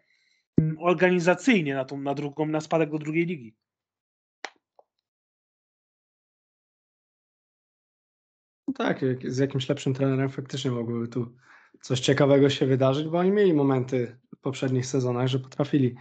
mm, 0.61 0.77
organizacyjnie 0.81 1.75
na, 1.75 1.85
tą, 1.85 2.01
na, 2.01 2.15
drugą, 2.15 2.47
na 2.47 2.61
spadek 2.61 2.91
do 2.91 2.99
drugiej 2.99 3.27
ligi. 3.27 3.57
No 8.69 8.75
tak, 8.75 9.01
z 9.25 9.39
jakimś 9.39 9.69
lepszym 9.69 9.95
trenerem 9.95 10.29
faktycznie 10.29 10.71
mogłoby 10.71 11.09
tu 11.09 11.45
coś 11.85 12.01
ciekawego 12.01 12.51
się 12.51 12.67
wydarzyć, 12.67 13.09
bo 13.09 13.19
oni 13.19 13.31
mieli 13.31 13.55
momenty 13.55 14.17
w 14.37 14.41
poprzednich 14.41 14.87
sezonach, 14.87 15.29
że 15.29 15.39
potrafili 15.39 15.95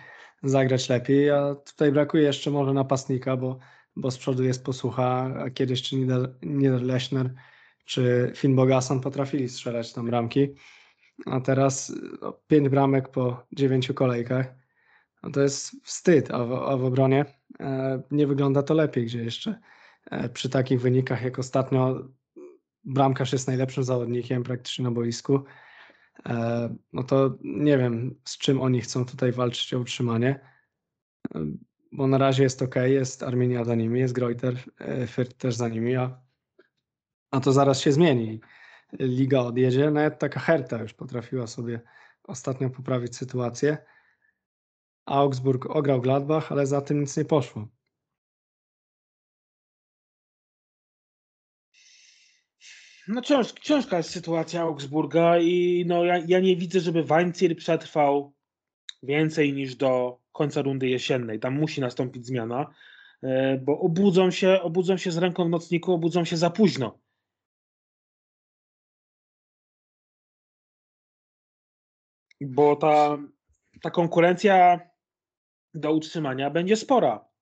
zagrać 0.43 0.89
lepiej, 0.89 1.29
a 1.29 1.55
tutaj 1.55 1.91
brakuje 1.91 2.23
jeszcze 2.23 2.51
może 2.51 2.73
napastnika, 2.73 3.37
bo, 3.37 3.59
bo 3.95 4.11
z 4.11 4.17
przodu 4.17 4.43
jest 4.43 4.65
posłucha, 4.65 5.33
a 5.45 5.49
kiedyś 5.49 5.81
czy 5.81 5.95
Nieder- 5.95 6.33
Niederlechner, 6.41 7.33
czy 7.85 8.31
Finn 8.35 8.55
Bogason 8.55 9.01
potrafili 9.01 9.49
strzelać 9.49 9.93
tam 9.93 10.05
bramki, 10.05 10.55
a 11.25 11.39
teraz 11.41 11.93
no, 12.21 12.39
pięć 12.47 12.69
bramek 12.69 13.09
po 13.09 13.45
dziewięciu 13.51 13.93
kolejkach, 13.93 14.55
no 15.23 15.31
to 15.31 15.41
jest 15.41 15.71
wstyd, 15.83 16.31
a 16.31 16.45
w, 16.45 16.53
a 16.53 16.77
w 16.77 16.85
obronie 16.85 17.25
e, 17.59 18.01
nie 18.11 18.27
wygląda 18.27 18.63
to 18.63 18.73
lepiej, 18.73 19.05
gdzie 19.05 19.23
jeszcze 19.23 19.59
e, 20.11 20.29
przy 20.29 20.49
takich 20.49 20.81
wynikach 20.81 21.23
jak 21.23 21.39
ostatnio 21.39 22.07
bramkarz 22.83 23.33
jest 23.33 23.47
najlepszym 23.47 23.83
zawodnikiem 23.83 24.43
praktycznie 24.43 24.83
na 24.83 24.91
boisku, 24.91 25.43
no 26.93 27.03
to 27.03 27.38
nie 27.43 27.77
wiem, 27.77 28.15
z 28.25 28.38
czym 28.38 28.62
oni 28.62 28.82
chcą 28.82 29.05
tutaj 29.05 29.32
walczyć 29.32 29.74
o 29.74 29.79
utrzymanie, 29.79 30.39
E, 31.36 31.46
bo 31.91 32.08
na 32.08 32.17
razie 32.17 32.43
jest 32.43 32.62
ok, 32.62 32.75
jest 32.86 33.24
Arminia 33.24 33.63
za 33.63 33.75
nimi, 33.75 34.00
jest 34.00 34.13
Greuter, 34.13 34.55
e, 34.79 35.08
Fürth 35.08 35.34
też 35.34 35.55
za 35.55 35.67
nimi, 35.67 35.96
a, 35.96 36.22
a 37.32 37.39
to 37.39 37.51
zaraz 37.51 37.79
się 37.79 37.91
zmieni. 37.91 38.41
Liga 39.00 39.39
odjedzie, 39.39 39.91
nawet 39.91 40.20
taka 40.20 40.39
Herta 40.39 40.82
już 40.82 40.93
potrafiła 40.93 41.48
sobie 41.48 41.82
ostatnio 42.24 42.70
poprawić 42.70 43.15
sytuację. 43.15 43.77
Augsburg 45.05 45.65
ograł 45.65 46.01
Gladbach, 46.01 46.51
ale 46.51 46.67
za 46.67 46.82
tym 46.82 47.00
nic 47.00 47.17
nie 47.17 47.25
poszło. 47.25 47.67
No 53.07 53.22
cięż, 53.22 53.51
ciężka 53.51 53.98
jest 53.98 54.10
sytuacja 54.10 54.62
Augsburga 54.62 55.39
i 55.39 55.83
no 55.88 56.03
ja, 56.05 56.17
ja 56.27 56.39
nie 56.39 56.55
widzę, 56.55 56.79
żeby 56.79 57.03
Weinziel 57.03 57.55
przetrwał 57.55 58.33
więcej 59.03 59.53
niż 59.53 59.75
do 59.75 60.19
końca 60.31 60.62
rundy 60.62 60.89
jesiennej. 60.89 61.39
Tam 61.39 61.60
musi 61.60 61.81
nastąpić 61.81 62.25
zmiana, 62.25 62.74
e, 63.24 63.57
bo 63.57 63.79
obudzą 63.79 64.31
się, 64.31 64.62
obudzą 64.62 64.98
się 64.98 65.12
z 65.12 65.17
ręką 65.17 65.45
w 65.45 65.50
nocniku, 65.50 65.93
obudzą 65.93 66.25
się 66.25 66.38
za 66.38 66.50
późno. 66.50 67.00
Bo 72.41 72.75
ta, 72.75 73.17
ta 73.81 73.91
konkurencja 73.91 74.79
do 75.74 75.93
utrzymania 75.93 76.50
będzie 76.50 76.75
spora. 76.75 77.32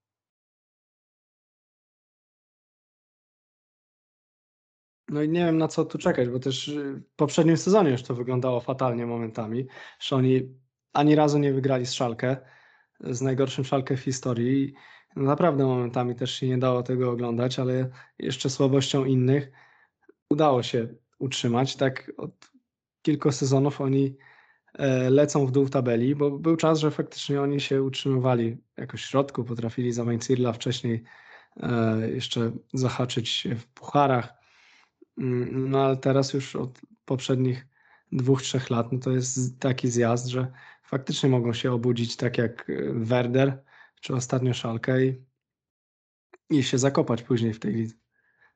No 5.11 5.21
i 5.21 5.29
nie 5.29 5.45
wiem 5.45 5.57
na 5.57 5.67
co 5.67 5.85
tu 5.85 5.97
czekać, 5.97 6.29
bo 6.29 6.39
też 6.39 6.67
y, 6.67 6.93
w 6.93 7.15
poprzednim 7.15 7.57
sezonie 7.57 7.91
już 7.91 8.03
to 8.03 8.15
wyglądało 8.15 8.59
fatalnie 8.59 9.05
momentami, 9.05 9.67
że 9.99 10.15
oni 10.15 10.41
ani 10.93 11.15
razu 11.15 11.39
nie 11.39 11.53
wygrali 11.53 11.85
z 11.85 11.93
Szalkę, 11.93 12.37
z 12.99 13.21
najgorszym 13.21 13.65
Szalkę 13.65 13.97
w 13.97 13.99
historii. 13.99 14.63
I 14.63 14.73
Naprawdę 15.15 15.65
momentami 15.65 16.15
też 16.15 16.33
się 16.33 16.47
nie 16.47 16.57
dało 16.57 16.83
tego 16.83 17.11
oglądać, 17.11 17.59
ale 17.59 17.89
jeszcze 18.19 18.49
słabością 18.49 19.05
innych 19.05 19.51
udało 20.29 20.63
się 20.63 20.87
utrzymać. 21.19 21.75
Tak 21.75 22.11
od 22.17 22.31
kilku 23.01 23.31
sezonów 23.31 23.81
oni 23.81 24.17
e, 24.73 25.09
lecą 25.09 25.45
w 25.45 25.51
dół 25.51 25.69
tabeli, 25.69 26.15
bo 26.15 26.31
był 26.31 26.57
czas, 26.57 26.79
że 26.79 26.91
faktycznie 26.91 27.41
oni 27.41 27.59
się 27.59 27.83
utrzymywali 27.83 28.57
jakoś 28.77 29.03
w 29.03 29.09
środku, 29.09 29.43
potrafili 29.43 29.91
za 29.91 30.03
Weinzierla 30.03 30.53
wcześniej 30.53 31.03
e, 31.57 32.09
jeszcze 32.11 32.51
zahaczyć 32.73 33.47
w 33.55 33.67
pucharach. 33.67 34.40
Mm, 35.21 35.69
No 35.69 35.85
ale 35.85 35.97
teraz 35.97 36.33
już 36.33 36.55
od 36.55 36.81
poprzednich 37.05 37.67
dwóch, 38.11 38.41
trzech 38.41 38.69
lat, 38.69 38.91
no 38.91 38.99
to 38.99 39.11
jest 39.11 39.59
taki 39.59 39.87
zjazd, 39.87 40.27
że 40.27 40.51
faktycznie 40.83 41.29
mogą 41.29 41.53
się 41.53 41.71
obudzić 41.71 42.15
tak 42.17 42.37
jak 42.37 42.69
e, 42.69 42.93
Werder, 42.93 43.63
czy 44.01 44.15
ostatnio 44.15 44.53
Schalke 44.53 45.05
i, 45.05 45.25
i 46.49 46.63
się 46.63 46.77
zakopać 46.77 47.23
później 47.23 47.53
w 47.53 47.59
tej, 47.59 47.73
lidze, 47.73 47.95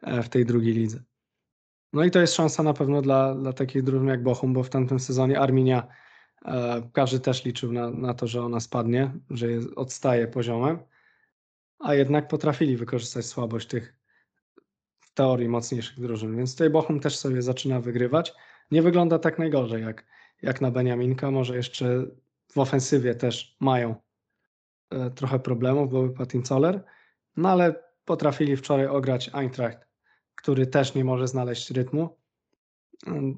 e, 0.02 0.24
w 0.24 0.30
tej 0.30 0.46
drugiej 0.46 0.74
lidze. 0.74 1.04
No 1.94 2.04
i 2.04 2.12
to 2.12 2.22
jest 2.22 2.34
szansa 2.36 2.64
na 2.64 2.74
pewno 2.74 3.02
dla, 3.02 3.36
dla 3.36 3.54
takich 3.54 3.84
drużyn 3.84 4.08
jak 4.08 4.24
Bochum, 4.24 4.54
bo 4.54 4.64
w 4.64 4.70
tamtym 4.70 5.00
sezonie 5.00 5.40
Arminia 5.40 5.88
e, 6.46 6.90
każdy 6.94 7.20
też 7.20 7.46
liczył 7.46 7.74
na, 7.74 7.90
na 7.90 8.14
to, 8.14 8.28
że 8.28 8.44
ona 8.44 8.60
spadnie, 8.60 9.12
że 9.30 9.52
jest, 9.52 9.68
odstaje 9.76 10.28
poziomem, 10.28 10.80
a 11.80 11.94
jednak 11.94 12.28
potrafili 12.28 12.78
wykorzystać 12.78 13.26
słabość 13.26 13.68
tych 13.68 13.95
teorii 15.16 15.50
mocniejszych 15.50 16.00
drużyn, 16.00 16.38
więc 16.38 16.52
tutaj 16.52 16.70
Bochum 16.70 17.00
też 17.00 17.18
sobie 17.18 17.42
zaczyna 17.42 17.80
wygrywać. 17.80 18.34
Nie 18.72 18.82
wygląda 18.82 19.20
tak 19.20 19.40
najgorzej 19.40 19.84
jak, 19.84 20.06
jak 20.42 20.62
na 20.62 20.72
Beniaminka, 20.72 21.32
może 21.32 21.56
jeszcze 21.56 22.06
w 22.52 22.58
ofensywie 22.58 23.16
też 23.16 23.58
mają 23.60 23.96
e, 24.90 25.10
trochę 25.10 25.40
problemów, 25.40 25.92
bo 25.92 26.10
Patin 26.10 26.46
Zoller, 26.46 26.84
no 27.38 27.50
ale 27.50 27.84
potrafili 28.06 28.58
wczoraj 28.58 28.88
ograć 28.88 29.30
Eintracht, 29.34 29.88
który 30.36 30.68
też 30.68 30.96
nie 30.96 31.06
może 31.06 31.28
znaleźć 31.28 31.72
rytmu. 31.72 32.18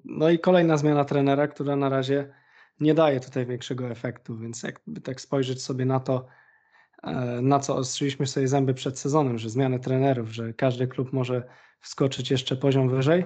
No 0.06 0.30
i 0.30 0.40
kolejna 0.40 0.78
zmiana 0.78 1.06
trenera, 1.06 1.48
która 1.48 1.76
na 1.76 1.90
razie 1.90 2.34
nie 2.80 2.94
daje 2.94 3.20
tutaj 3.20 3.46
większego 3.46 3.90
efektu, 3.90 4.38
więc 4.38 4.64
jakby 4.64 5.02
tak 5.02 5.22
spojrzeć 5.22 5.64
sobie 5.64 5.86
na 5.86 6.00
to, 6.00 6.28
e, 7.04 7.42
na 7.42 7.60
co 7.60 7.76
ostrzyliśmy 7.76 8.28
sobie 8.28 8.48
zęby 8.48 8.74
przed 8.74 9.00
sezonem, 9.00 9.38
że 9.38 9.50
zmiany 9.50 9.80
trenerów, 9.80 10.30
że 10.30 10.54
każdy 10.54 10.88
klub 10.88 11.14
może 11.14 11.48
wskoczyć 11.80 12.32
jeszcze 12.32 12.56
poziom 12.56 12.90
wyżej, 12.90 13.26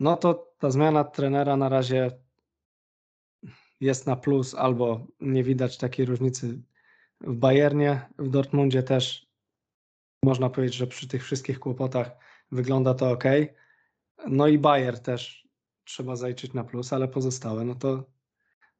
no 0.00 0.16
to 0.16 0.54
ta 0.58 0.70
zmiana 0.70 1.04
trenera 1.04 1.56
na 1.56 1.68
razie 1.68 2.10
jest 3.80 4.06
na 4.06 4.16
plus, 4.16 4.54
albo 4.54 5.06
nie 5.20 5.44
widać 5.44 5.78
takiej 5.78 6.06
różnicy 6.06 6.62
w 7.20 7.34
Bayernie, 7.34 8.08
w 8.18 8.28
Dortmundzie 8.28 8.82
też 8.82 9.28
można 10.22 10.50
powiedzieć, 10.50 10.76
że 10.76 10.86
przy 10.86 11.08
tych 11.08 11.24
wszystkich 11.24 11.58
kłopotach 11.58 12.10
wygląda 12.52 12.94
to 12.94 13.10
ok. 13.10 13.24
No 14.26 14.46
i 14.48 14.58
Bayer 14.58 15.02
też 15.02 15.48
trzeba 15.84 16.16
zajrzeć 16.16 16.54
na 16.54 16.64
plus, 16.64 16.92
ale 16.92 17.08
pozostałe 17.08 17.64
no 17.64 17.74
to 17.74 18.04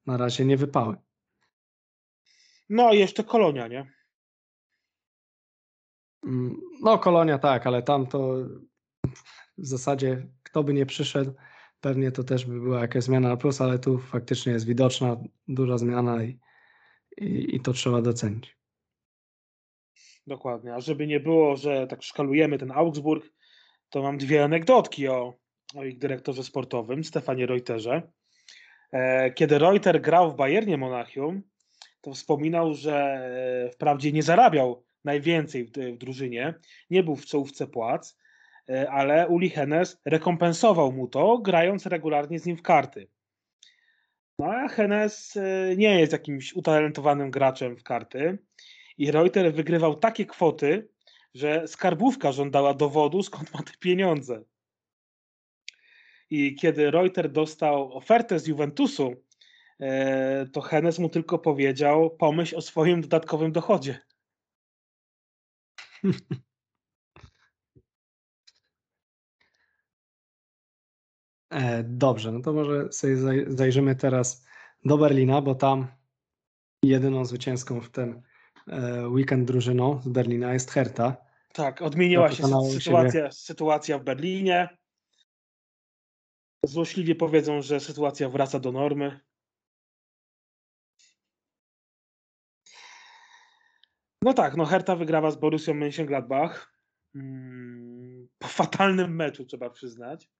na 0.06 0.16
razie 0.16 0.44
nie 0.44 0.56
wypały. 0.56 0.96
No 2.68 2.92
i 2.92 2.98
jeszcze 2.98 3.24
Kolonia, 3.24 3.68
nie? 3.68 3.92
Mm, 6.24 6.60
No 6.82 6.98
Kolonia 6.98 7.38
tak, 7.38 7.66
ale 7.66 7.82
tam 7.82 8.06
to 8.06 8.34
w 9.58 9.66
zasadzie 9.66 10.26
kto 10.42 10.64
by 10.64 10.74
nie 10.74 10.86
przyszedł, 10.86 11.32
pewnie 11.80 12.12
to 12.12 12.24
też 12.24 12.44
by 12.44 12.60
była 12.60 12.80
jakaś 12.80 13.04
zmiana 13.04 13.28
na 13.28 13.36
plus, 13.36 13.60
ale 13.60 13.78
tu 13.78 13.98
faktycznie 13.98 14.52
jest 14.52 14.66
widoczna 14.66 15.16
duża 15.48 15.78
zmiana 15.78 16.24
i, 16.24 16.38
i, 17.16 17.56
i 17.56 17.60
to 17.60 17.72
trzeba 17.72 18.02
docenić. 18.02 18.56
Dokładnie. 20.26 20.74
A 20.74 20.80
żeby 20.80 21.06
nie 21.06 21.20
było, 21.20 21.56
że 21.56 21.86
tak 21.86 22.02
szkalujemy 22.02 22.58
ten 22.58 22.72
Augsburg, 22.72 23.32
to 23.90 24.02
mam 24.02 24.18
dwie 24.18 24.44
anegdotki 24.44 25.08
o, 25.08 25.34
o 25.74 25.84
ich 25.84 25.98
dyrektorze 25.98 26.44
sportowym, 26.44 27.04
Stefanie 27.04 27.46
Reuterze. 27.46 28.02
E, 28.92 29.32
Kiedy 29.32 29.58
Reuter 29.58 30.00
grał 30.00 30.32
w 30.32 30.36
Bayernie 30.36 30.76
Monachium, 30.76 31.42
to 32.00 32.12
wspominał, 32.12 32.74
że 32.74 32.96
e, 32.96 33.70
wprawdzie 33.70 34.12
nie 34.12 34.22
zarabiał 34.22 34.84
najwięcej 35.04 35.64
w, 35.64 35.70
drużynie, 35.98 36.54
nie 36.90 37.02
był 37.02 37.16
w 37.16 37.26
czołówce 37.26 37.66
płac, 37.66 38.18
ale 38.90 39.28
Uli 39.28 39.50
Hennes 39.50 40.00
rekompensował 40.04 40.92
mu 40.92 41.08
to, 41.08 41.38
grając 41.38 41.86
regularnie 41.86 42.38
z 42.38 42.46
nim 42.46 42.56
w 42.56 42.62
karty. 42.62 43.08
No 44.38 44.46
a 44.46 44.68
Hennes 44.68 45.36
e, 45.36 45.76
nie 45.76 46.00
jest 46.00 46.12
jakimś 46.12 46.52
utalentowanym 46.52 47.30
graczem 47.30 47.76
w 47.76 47.82
karty 47.82 48.38
i 48.98 49.10
Reuter 49.10 49.54
wygrywał 49.54 49.94
takie 49.94 50.26
kwoty, 50.26 50.88
że 51.34 51.68
skarbówka 51.68 52.32
żądała 52.32 52.74
dowodu, 52.74 53.22
skąd 53.22 53.54
ma 53.54 53.62
te 53.62 53.72
pieniądze. 53.80 54.44
I 56.30 56.54
kiedy 56.54 56.90
Reuter 56.90 57.32
dostał 57.32 57.92
ofertę 57.92 58.38
z 58.38 58.46
Juventusu, 58.46 59.14
e, 59.80 60.46
to 60.46 60.60
Hennes 60.60 60.98
mu 60.98 61.08
tylko 61.08 61.38
powiedział: 61.38 62.10
pomyśl 62.10 62.56
o 62.56 62.62
swoim 62.62 63.00
dodatkowym 63.00 63.52
dochodzie. 63.52 64.00
dobrze, 71.84 72.32
no 72.32 72.40
to 72.40 72.52
może 72.52 72.92
sobie 72.92 73.16
zajrzymy 73.46 73.96
teraz 73.96 74.46
do 74.84 74.98
Berlina, 74.98 75.42
bo 75.42 75.54
tam 75.54 75.86
jedyną 76.82 77.24
zwycięską 77.24 77.80
w 77.80 77.90
ten 77.90 78.22
e, 78.66 79.08
weekend 79.08 79.46
drużyną 79.46 80.00
z 80.02 80.08
Berlina 80.08 80.52
jest 80.52 80.70
Herta. 80.70 81.16
Tak, 81.52 81.82
odmieniła 81.82 82.32
się 82.32 82.44
sytuacja, 82.70 83.30
sytuacja 83.30 83.98
w 83.98 84.04
Berlinie. 84.04 84.78
Złośliwie 86.64 87.14
powiedzą, 87.14 87.62
że 87.62 87.80
sytuacja 87.80 88.28
wraca 88.28 88.60
do 88.60 88.72
normy. 88.72 89.20
No 94.22 94.34
tak, 94.34 94.56
no 94.56 94.64
Herta 94.64 94.96
wygrała 94.96 95.30
z 95.30 95.36
Borussią 95.36 95.74
Mönchengladbach. 95.74 96.72
Mm, 97.14 98.28
po 98.38 98.48
fatalnym 98.48 99.16
meczu, 99.16 99.44
trzeba 99.44 99.70
przyznać. 99.70 100.30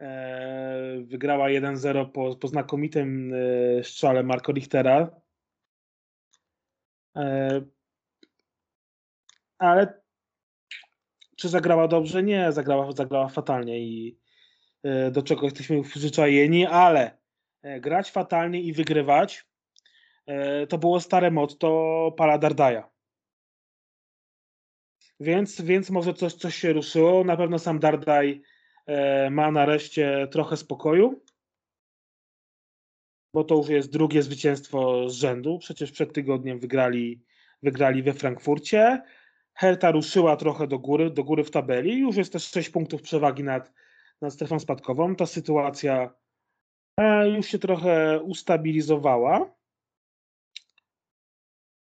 E, 0.00 1.00
wygrała 1.04 1.48
1-0 1.48 2.10
po, 2.10 2.36
po 2.36 2.48
znakomitym 2.48 3.32
e, 3.34 3.84
strzale 3.84 4.22
Marco 4.22 4.52
Richtera. 4.52 5.20
E, 7.16 7.60
ale 9.58 10.00
czy 11.36 11.48
zagrała 11.48 11.88
dobrze? 11.88 12.22
Nie, 12.22 12.52
zagrała, 12.52 12.92
zagrała 12.92 13.28
fatalnie 13.28 13.80
i 13.80 14.20
do 15.12 15.22
czego 15.22 15.44
jesteśmy 15.44 15.82
przyzwyczajeni, 15.82 16.66
ale 16.66 17.18
grać 17.80 18.10
fatalnie 18.10 18.60
i 18.60 18.72
wygrywać 18.72 19.46
to 20.68 20.78
było 20.78 21.00
stare 21.00 21.30
motto 21.30 22.14
Pala 22.16 22.38
Dardaja. 22.38 22.90
Więc, 25.20 25.60
więc 25.60 25.90
może 25.90 26.14
coś, 26.14 26.34
coś 26.34 26.54
się 26.54 26.72
ruszyło. 26.72 27.24
Na 27.24 27.36
pewno 27.36 27.58
sam 27.58 27.78
Dardaj 27.78 28.42
ma 29.30 29.50
nareszcie 29.50 30.28
trochę 30.30 30.56
spokoju, 30.56 31.22
bo 33.34 33.44
to 33.44 33.54
już 33.54 33.68
jest 33.68 33.92
drugie 33.92 34.22
zwycięstwo 34.22 35.08
z 35.08 35.14
rzędu. 35.14 35.58
Przecież 35.58 35.92
przed 35.92 36.12
tygodniem 36.12 36.58
wygrali, 36.58 37.22
wygrali 37.62 38.02
we 38.02 38.12
Frankfurcie. 38.12 39.02
Herta 39.54 39.90
ruszyła 39.90 40.36
trochę 40.36 40.66
do 40.66 40.78
góry, 40.78 41.10
do 41.10 41.24
góry 41.24 41.44
w 41.44 41.50
tabeli. 41.50 41.98
Już 41.98 42.16
jest 42.16 42.32
też 42.32 42.50
6 42.50 42.70
punktów 42.70 43.02
przewagi 43.02 43.44
nad, 43.44 43.72
nad 44.20 44.32
strefą 44.32 44.60
spadkową. 44.60 45.16
Ta 45.16 45.26
sytuacja 45.26 46.14
e, 47.00 47.28
już 47.28 47.46
się 47.46 47.58
trochę 47.58 48.20
ustabilizowała. 48.22 49.54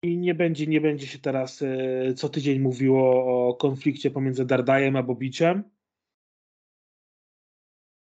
I 0.04 0.18
nie 0.18 0.36
będzie, 0.36 0.68
nie 0.68 0.82
będzie 0.82 1.08
się 1.08 1.20
teraz 1.20 1.62
e, 1.62 2.14
co 2.14 2.30
tydzień 2.30 2.60
mówiło 2.60 3.26
o 3.50 3.54
konflikcie 3.54 4.12
pomiędzy 4.12 4.46
Dardajem 4.46 4.96
a 4.96 5.04
Bobiciem 5.04 5.77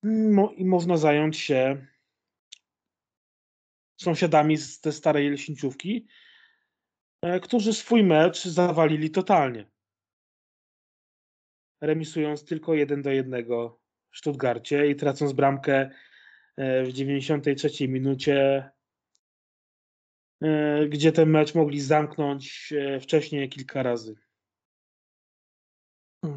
Mo 0.02 0.52
i 0.52 0.64
można 0.64 0.96
zająć 0.96 1.38
się 1.38 1.86
sąsiadami 4.00 4.56
z 4.56 4.80
tej 4.80 4.92
starej 4.92 5.30
leśniczówki, 5.30 6.06
e, 7.22 7.40
którzy 7.40 7.72
swój 7.72 8.04
mecz 8.04 8.44
zawalili 8.44 9.10
totalnie. 9.10 9.66
Remisując 11.80 12.44
tylko 12.44 12.74
1 12.74 13.02
do 13.02 13.10
1 13.10 13.46
w 14.10 14.18
Stuttgarcie 14.18 14.90
i 14.90 14.96
tracąc 14.96 15.32
bramkę 15.32 15.90
e, 16.56 16.82
w 16.84 16.92
93 16.92 17.88
minucie, 17.88 18.70
e, 20.42 20.86
gdzie 20.88 21.12
ten 21.12 21.30
mecz 21.30 21.54
mogli 21.54 21.80
zamknąć 21.80 22.74
wcześniej 23.00 23.48
kilka 23.48 23.82
razy. 23.82 24.16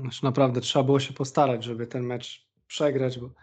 Już 0.04 0.22
naprawdę 0.22 0.62
trzeba 0.62 0.84
było 0.84 1.00
się 1.00 1.14
postarać, 1.14 1.64
żeby 1.64 1.88
ten 1.88 2.04
mecz 2.04 2.48
przegrać, 2.68 3.20
bo 3.20 3.34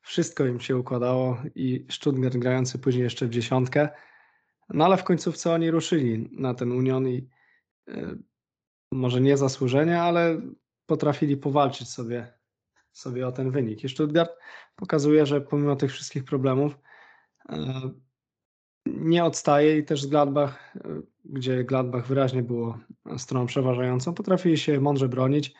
wszystko 0.00 0.46
im 0.46 0.60
się 0.60 0.76
układało 0.76 1.42
i 1.54 1.86
Stuttgart 1.90 2.36
grający 2.36 2.78
później 2.78 3.04
jeszcze 3.04 3.26
w 3.26 3.30
dziesiątkę. 3.30 3.88
No 4.68 4.84
ale 4.84 4.96
w 4.96 5.04
końcówce 5.04 5.52
oni 5.52 5.70
ruszyli 5.70 6.28
na 6.32 6.54
ten 6.54 6.72
Union 6.72 7.08
i 7.08 7.28
y, 7.88 8.18
może 8.92 9.20
nie 9.20 9.36
zasłużenie, 9.36 10.02
ale 10.02 10.40
potrafili 10.86 11.36
powalczyć 11.36 11.88
sobie, 11.88 12.32
sobie 12.92 13.26
o 13.26 13.32
ten 13.32 13.50
wynik. 13.50 13.84
I 13.84 13.88
Stuttgart 13.88 14.30
pokazuje, 14.76 15.26
że 15.26 15.40
pomimo 15.40 15.76
tych 15.76 15.92
wszystkich 15.92 16.24
problemów 16.24 16.78
y, 17.52 17.54
nie 18.86 19.24
odstaje 19.24 19.78
i 19.78 19.84
też 19.84 20.02
z 20.02 20.06
Gladbach, 20.06 20.76
y, 20.76 21.02
gdzie 21.24 21.64
Gladbach 21.64 22.06
wyraźnie 22.06 22.42
było 22.42 22.78
stroną 23.16 23.46
przeważającą, 23.46 24.14
potrafili 24.14 24.58
się 24.58 24.80
mądrze 24.80 25.08
bronić, 25.08 25.54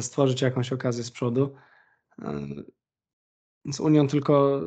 stworzyć 0.00 0.42
jakąś 0.42 0.72
okazję 0.72 1.04
z 1.04 1.10
przodu. 1.10 1.54
Z 3.72 3.80
Unią 3.80 4.08
tylko 4.08 4.60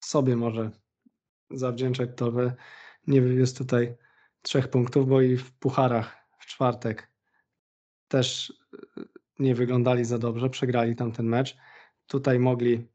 sobie 0.00 0.36
może 0.36 0.70
zawdzięczać 1.50 2.10
to, 2.16 2.32
że 2.32 2.54
nie 3.06 3.22
wywiózł 3.22 3.56
tutaj 3.56 3.96
trzech 4.42 4.68
punktów, 4.68 5.08
bo 5.08 5.20
i 5.20 5.36
w 5.36 5.52
pucharach 5.52 6.16
w 6.38 6.46
czwartek 6.46 7.10
też 8.08 8.52
e, 8.72 9.02
nie 9.38 9.54
wyglądali 9.54 10.04
za 10.04 10.18
dobrze, 10.18 10.50
przegrali 10.50 10.96
tam 10.96 11.12
ten 11.12 11.26
mecz. 11.26 11.56
Tutaj 12.06 12.38
mogli 12.38 12.88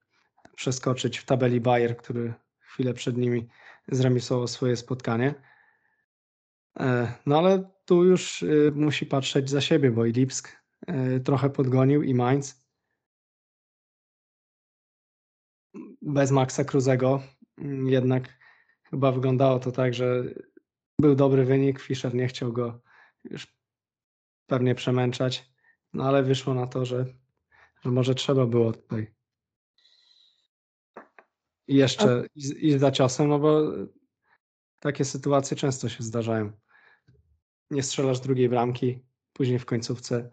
przeskoczyć 0.56 1.18
w 1.18 1.26
tabeli 1.26 1.62
Bayer, 1.62 1.98
który 1.98 2.34
chwilę 2.60 2.94
przed 2.94 3.18
nimi 3.18 3.48
zremisował 3.88 4.48
swoje 4.48 4.76
spotkanie. 4.76 5.34
E, 6.80 7.14
no 7.26 7.38
ale 7.38 7.70
tu 7.86 8.04
już 8.04 8.44
e, 8.44 8.48
musi 8.72 9.06
patrzeć 9.06 9.50
za 9.50 9.62
siebie, 9.62 9.92
bo 9.92 10.06
i 10.06 10.12
Lipsk 10.12 10.66
trochę 11.24 11.50
podgonił 11.50 12.04
i 12.04 12.14
Mainz. 12.14 12.65
Bez 16.06 16.32
Maxa 16.32 16.64
Cruzego. 16.64 17.22
Mm, 17.58 17.88
jednak 17.88 18.40
chyba 18.84 19.12
wyglądało 19.12 19.60
to 19.60 19.72
tak, 19.72 19.94
że 19.94 20.24
był 21.00 21.16
dobry 21.16 21.46
wynik. 21.46 21.80
Fischer 21.80 22.16
nie 22.16 22.28
chciał 22.28 22.54
go 22.54 22.82
już 23.24 23.58
pewnie 24.48 24.76
przemęczać, 24.76 25.52
no 25.94 26.04
ale 26.04 26.24
wyszło 26.24 26.54
na 26.54 26.68
to, 26.68 26.86
że, 26.86 27.06
że 27.84 27.92
może 27.92 28.16
trzeba 28.16 28.46
było 28.46 28.74
tutaj 28.74 29.16
jeszcze 31.68 32.26
iść 32.36 32.80
za 32.80 32.92
ciosem, 32.92 33.28
no 33.28 33.40
bo 33.40 33.62
takie 34.80 35.06
sytuacje 35.06 35.58
często 35.58 35.90
się 35.90 36.04
zdarzają. 36.04 36.52
Nie 37.72 37.84
strzelasz 37.84 38.20
drugiej 38.20 38.50
bramki, 38.50 39.06
później 39.34 39.60
w 39.60 39.66
końcówce 39.66 40.32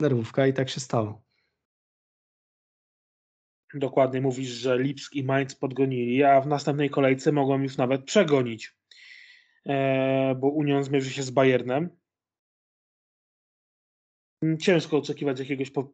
nerwówka 0.00 0.46
i 0.46 0.52
tak 0.52 0.70
się 0.70 0.80
stało. 0.80 1.22
Dokładnie 3.74 4.20
mówisz, 4.20 4.48
że 4.48 4.78
Lipsk 4.78 5.14
i 5.14 5.24
Mainz 5.24 5.54
podgonili, 5.54 6.22
a 6.22 6.40
w 6.40 6.46
następnej 6.46 6.90
kolejce 6.90 7.32
mogą 7.32 7.62
już 7.62 7.76
nawet 7.76 8.04
przegonić, 8.04 8.76
e, 9.66 10.34
bo 10.34 10.48
Union 10.48 10.84
zmierzy 10.84 11.10
się 11.10 11.22
z 11.22 11.30
Bayernem. 11.30 11.90
Ciężko 14.60 14.96
oczekiwać 14.96 15.38
jakiegoś 15.38 15.70
po 15.70 15.92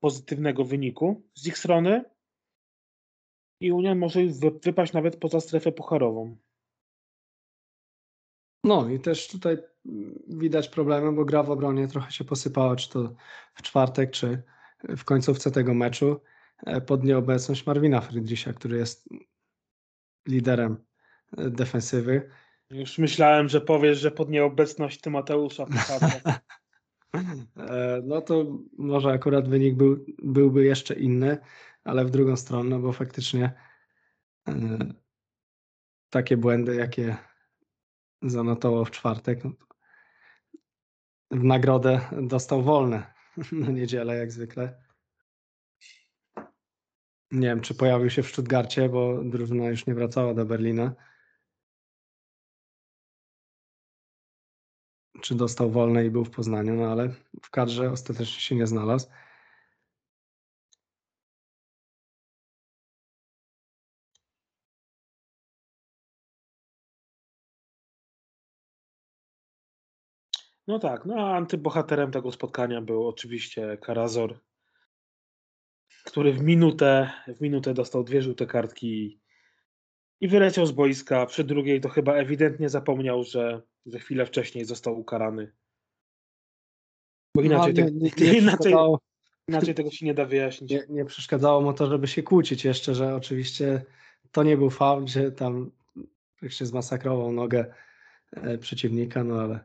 pozytywnego 0.00 0.64
wyniku 0.64 1.22
z 1.34 1.46
ich 1.46 1.58
strony 1.58 2.04
i 3.60 3.72
Union 3.72 3.98
może 3.98 4.20
wypaść 4.62 4.92
nawet 4.92 5.16
poza 5.16 5.40
strefę 5.40 5.72
pucharową. 5.72 6.36
No 8.64 8.88
i 8.88 9.00
też 9.00 9.28
tutaj 9.28 9.56
widać 10.28 10.68
problemy, 10.68 11.12
bo 11.12 11.24
gra 11.24 11.42
w 11.42 11.50
obronie 11.50 11.88
trochę 11.88 12.10
się 12.12 12.24
posypała, 12.24 12.76
czy 12.76 12.90
to 12.90 13.14
w 13.54 13.62
czwartek, 13.62 14.10
czy 14.10 14.42
w 14.96 15.04
końcówce 15.04 15.50
tego 15.50 15.74
meczu. 15.74 16.20
E, 16.66 16.80
pod 16.80 17.04
nieobecność 17.04 17.66
Marwina 17.66 18.00
Friedricha, 18.00 18.52
który 18.52 18.78
jest 18.78 19.08
liderem 20.28 20.84
e, 21.36 21.50
defensywy. 21.50 22.30
Już 22.70 22.98
myślałem, 22.98 23.48
że 23.48 23.60
powiesz, 23.60 23.98
że 23.98 24.10
pod 24.10 24.30
nieobecność 24.30 25.00
Tymoteusza 25.00 25.66
e, 27.56 28.02
No 28.04 28.20
to 28.20 28.58
może 28.78 29.08
akurat 29.08 29.48
wynik 29.48 29.74
był, 29.74 30.04
byłby 30.22 30.64
jeszcze 30.64 30.94
inny, 30.94 31.38
ale 31.84 32.04
w 32.04 32.10
drugą 32.10 32.36
stronę, 32.36 32.78
bo 32.78 32.92
faktycznie 32.92 33.52
takie 36.10 36.36
błędy, 36.36 36.74
jakie 36.74 37.16
zanotował 38.22 38.84
w 38.84 38.90
czwartek, 38.90 39.44
no 39.44 39.52
w 41.30 41.44
nagrodę 41.44 42.00
dostał 42.22 42.62
wolne 42.62 43.14
na 43.52 43.70
niedzielę 43.70 44.16
jak 44.16 44.32
zwykle. 44.32 44.87
Nie 47.30 47.48
wiem, 47.48 47.60
czy 47.60 47.74
pojawił 47.74 48.10
się 48.10 48.22
w 48.22 48.28
Stuttgarcie, 48.28 48.88
bo 48.88 49.24
drużyna 49.24 49.68
już 49.68 49.86
nie 49.86 49.94
wracała 49.94 50.34
do 50.34 50.44
Berlina. 50.44 50.94
Czy 55.22 55.34
dostał 55.34 55.70
wolne 55.70 56.04
i 56.06 56.10
był 56.10 56.24
w 56.24 56.30
Poznaniu, 56.30 56.74
no 56.74 56.92
ale 56.92 57.08
w 57.42 57.50
kadrze 57.50 57.90
ostatecznie 57.92 58.40
się 58.40 58.54
nie 58.54 58.66
znalazł. 58.66 59.08
No 70.66 70.78
tak, 70.78 71.04
no 71.04 71.14
a 71.16 71.36
antybohaterem 71.36 72.10
tego 72.10 72.32
spotkania 72.32 72.80
był 72.80 73.08
oczywiście 73.08 73.78
Karazor, 73.80 74.40
który 76.08 76.32
w 76.32 76.42
minutę, 76.42 77.10
w 77.36 77.40
minutę 77.40 77.74
dostał 77.74 78.04
dwie 78.04 78.22
żółte 78.22 78.46
kartki 78.46 79.20
i 80.20 80.28
wyleciał 80.28 80.66
z 80.66 80.72
boiska. 80.72 81.26
Przy 81.26 81.44
drugiej 81.44 81.80
to 81.80 81.88
chyba 81.88 82.14
ewidentnie 82.14 82.68
zapomniał, 82.68 83.24
że, 83.24 83.62
że 83.86 83.98
chwilę 83.98 84.26
wcześniej 84.26 84.64
został 84.64 85.00
ukarany. 85.00 85.52
Bo 87.36 87.42
inaczej, 87.42 87.74
No, 87.74 87.84
nie, 87.84 87.90
nie, 87.90 88.32
nie 88.32 88.38
inaczej, 88.42 88.74
inaczej 89.48 89.74
tego 89.74 89.90
się 89.90 90.06
nie 90.06 90.14
da 90.14 90.24
wyjaśnić. 90.24 90.70
nie, 90.70 90.82
nie 90.88 91.04
przeszkadzało 91.04 91.60
mu 91.60 91.72
to, 91.72 91.86
żeby 91.86 92.08
się 92.08 92.22
kłócić 92.22 92.64
jeszcze, 92.64 92.94
że 92.94 93.14
oczywiście 93.14 93.84
to 94.32 94.42
nie 94.42 94.56
był 94.56 94.70
faul, 94.70 95.04
gdzie 95.04 95.32
tam 95.32 95.70
się 96.48 96.66
zmasakrował 96.66 97.32
nogę 97.32 97.74
e, 98.32 98.58
przeciwnika, 98.58 99.24
no 99.24 99.40
ale 99.40 99.60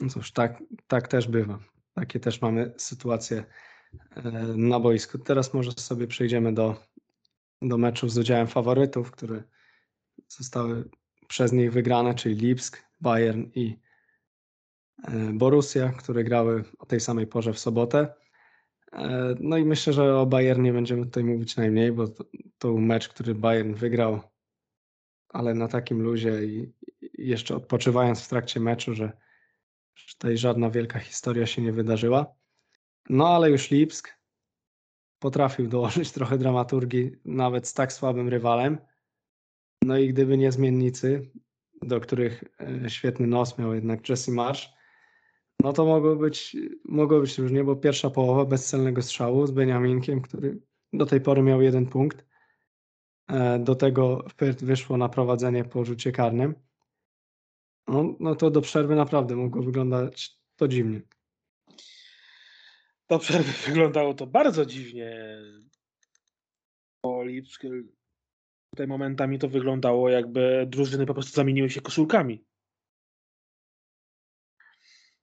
no 0.00 0.08
cóż, 0.08 0.32
tak, 0.32 0.62
tak 0.86 1.08
też 1.08 1.28
bywa. 1.28 1.58
Takie 1.94 2.20
też 2.20 2.42
mamy 2.42 2.74
sytuacje 2.76 3.44
e, 4.16 4.32
na 4.56 4.80
boisku. 4.80 5.18
Teraz 5.18 5.54
może 5.54 5.72
sobie 5.72 6.06
przejdziemy 6.06 6.54
do, 6.54 6.76
do 7.62 7.78
meczów 7.78 8.12
z 8.12 8.18
udziałem 8.18 8.46
faworytów, 8.46 9.10
które 9.10 9.42
zostały 10.28 10.88
przez 11.28 11.52
nich 11.52 11.72
wygrane, 11.72 12.14
czyli 12.14 12.34
Lipsk, 12.34 12.84
Bayern 13.00 13.42
i 13.54 13.78
e, 15.08 15.32
Borussia, 15.32 15.92
które 15.98 16.24
grały 16.24 16.64
o 16.78 16.86
tej 16.86 17.00
samej 17.00 17.26
porze 17.26 17.52
w 17.52 17.58
sobotę. 17.58 18.14
E, 18.92 19.34
No 19.40 19.56
i 19.56 19.64
myślę, 19.64 19.92
że 19.92 20.18
o 20.18 20.26
Bayernie 20.26 20.72
będziemy 20.72 21.04
tutaj 21.04 21.24
mówić 21.24 21.56
najmniej, 21.56 21.92
bo 21.92 22.08
to, 22.08 22.24
to 22.58 22.72
mecz, 22.76 23.08
który 23.08 23.34
Bayern 23.34 23.74
wygrał, 23.74 24.20
ale 25.28 25.54
na 25.54 25.68
takim 25.68 26.02
luzie 26.02 26.44
i 26.44 26.72
jeszcze 27.18 27.56
odpoczywając 27.56 28.24
w 28.24 28.28
trakcie 28.28 28.60
meczu, 28.60 28.94
że, 28.94 29.12
tutaj 30.08 30.38
żadna 30.38 30.70
wielka 30.70 30.98
historia 30.98 31.46
się 31.46 31.62
nie 31.62 31.72
wydarzyła. 31.72 32.34
No 33.08 33.28
ale 33.28 33.50
już 33.50 33.70
Lipsk 33.70 34.18
potrafił 35.18 35.68
dołożyć 35.68 36.12
trochę 36.18 36.38
dramaturgii 36.38 37.12
nawet 37.24 37.68
z 37.68 37.74
tak 37.74 37.92
słabym 37.92 38.28
rywalem. 38.28 38.78
No 39.82 39.98
i 39.98 40.08
gdyby 40.08 40.38
nie 40.38 40.52
zmiennicy, 40.52 41.30
do 41.82 42.00
których 42.00 42.44
e, 42.84 42.90
świetny 42.90 43.26
nos 43.26 43.58
miał 43.58 43.74
jednak 43.74 44.08
Jesse 44.08 44.32
Marsh, 44.32 44.68
no 45.62 45.72
to 45.72 45.84
mogło 45.84 46.16
być, 46.16 46.56
mogło 46.84 47.20
być 47.20 47.38
różnie, 47.38 47.64
bo 47.64 47.76
pierwsza 47.76 48.10
połowa 48.10 48.44
bez 48.44 48.66
celnego 48.66 49.02
strzału 49.02 49.46
z 49.46 49.50
Beniaminkiem, 49.50 50.20
który 50.20 50.60
do 50.92 51.06
tej 51.06 51.20
pory 51.20 51.42
miał 51.42 51.62
jeden 51.62 51.86
punkt. 51.86 52.24
E, 53.28 53.58
Do 53.58 53.74
tego 53.74 54.24
Fürth 54.36 54.64
wyszło 54.64 54.96
na 54.96 55.08
prowadzenie 55.08 55.64
po 55.64 55.84
rzucie 55.84 56.12
karnym. 56.12 56.54
No, 57.90 58.16
no 58.20 58.34
to 58.34 58.50
do 58.50 58.60
przerwy 58.60 58.94
naprawdę 58.94 59.36
mogło 59.36 59.62
wyglądać 59.62 60.38
to 60.56 60.68
dziwnie. 60.68 61.00
Do 63.08 63.18
przerwy 63.18 63.52
wyglądało 63.68 64.14
to 64.14 64.26
bardzo 64.26 64.66
dziwnie. 64.66 65.38
Tutaj 68.74 68.86
momentami 68.86 69.38
to 69.38 69.48
wyglądało 69.48 70.08
jakby 70.08 70.66
drużyny 70.68 71.06
po 71.06 71.14
prostu 71.14 71.32
zamieniły 71.32 71.70
się 71.70 71.80
koszulkami. 71.80 72.44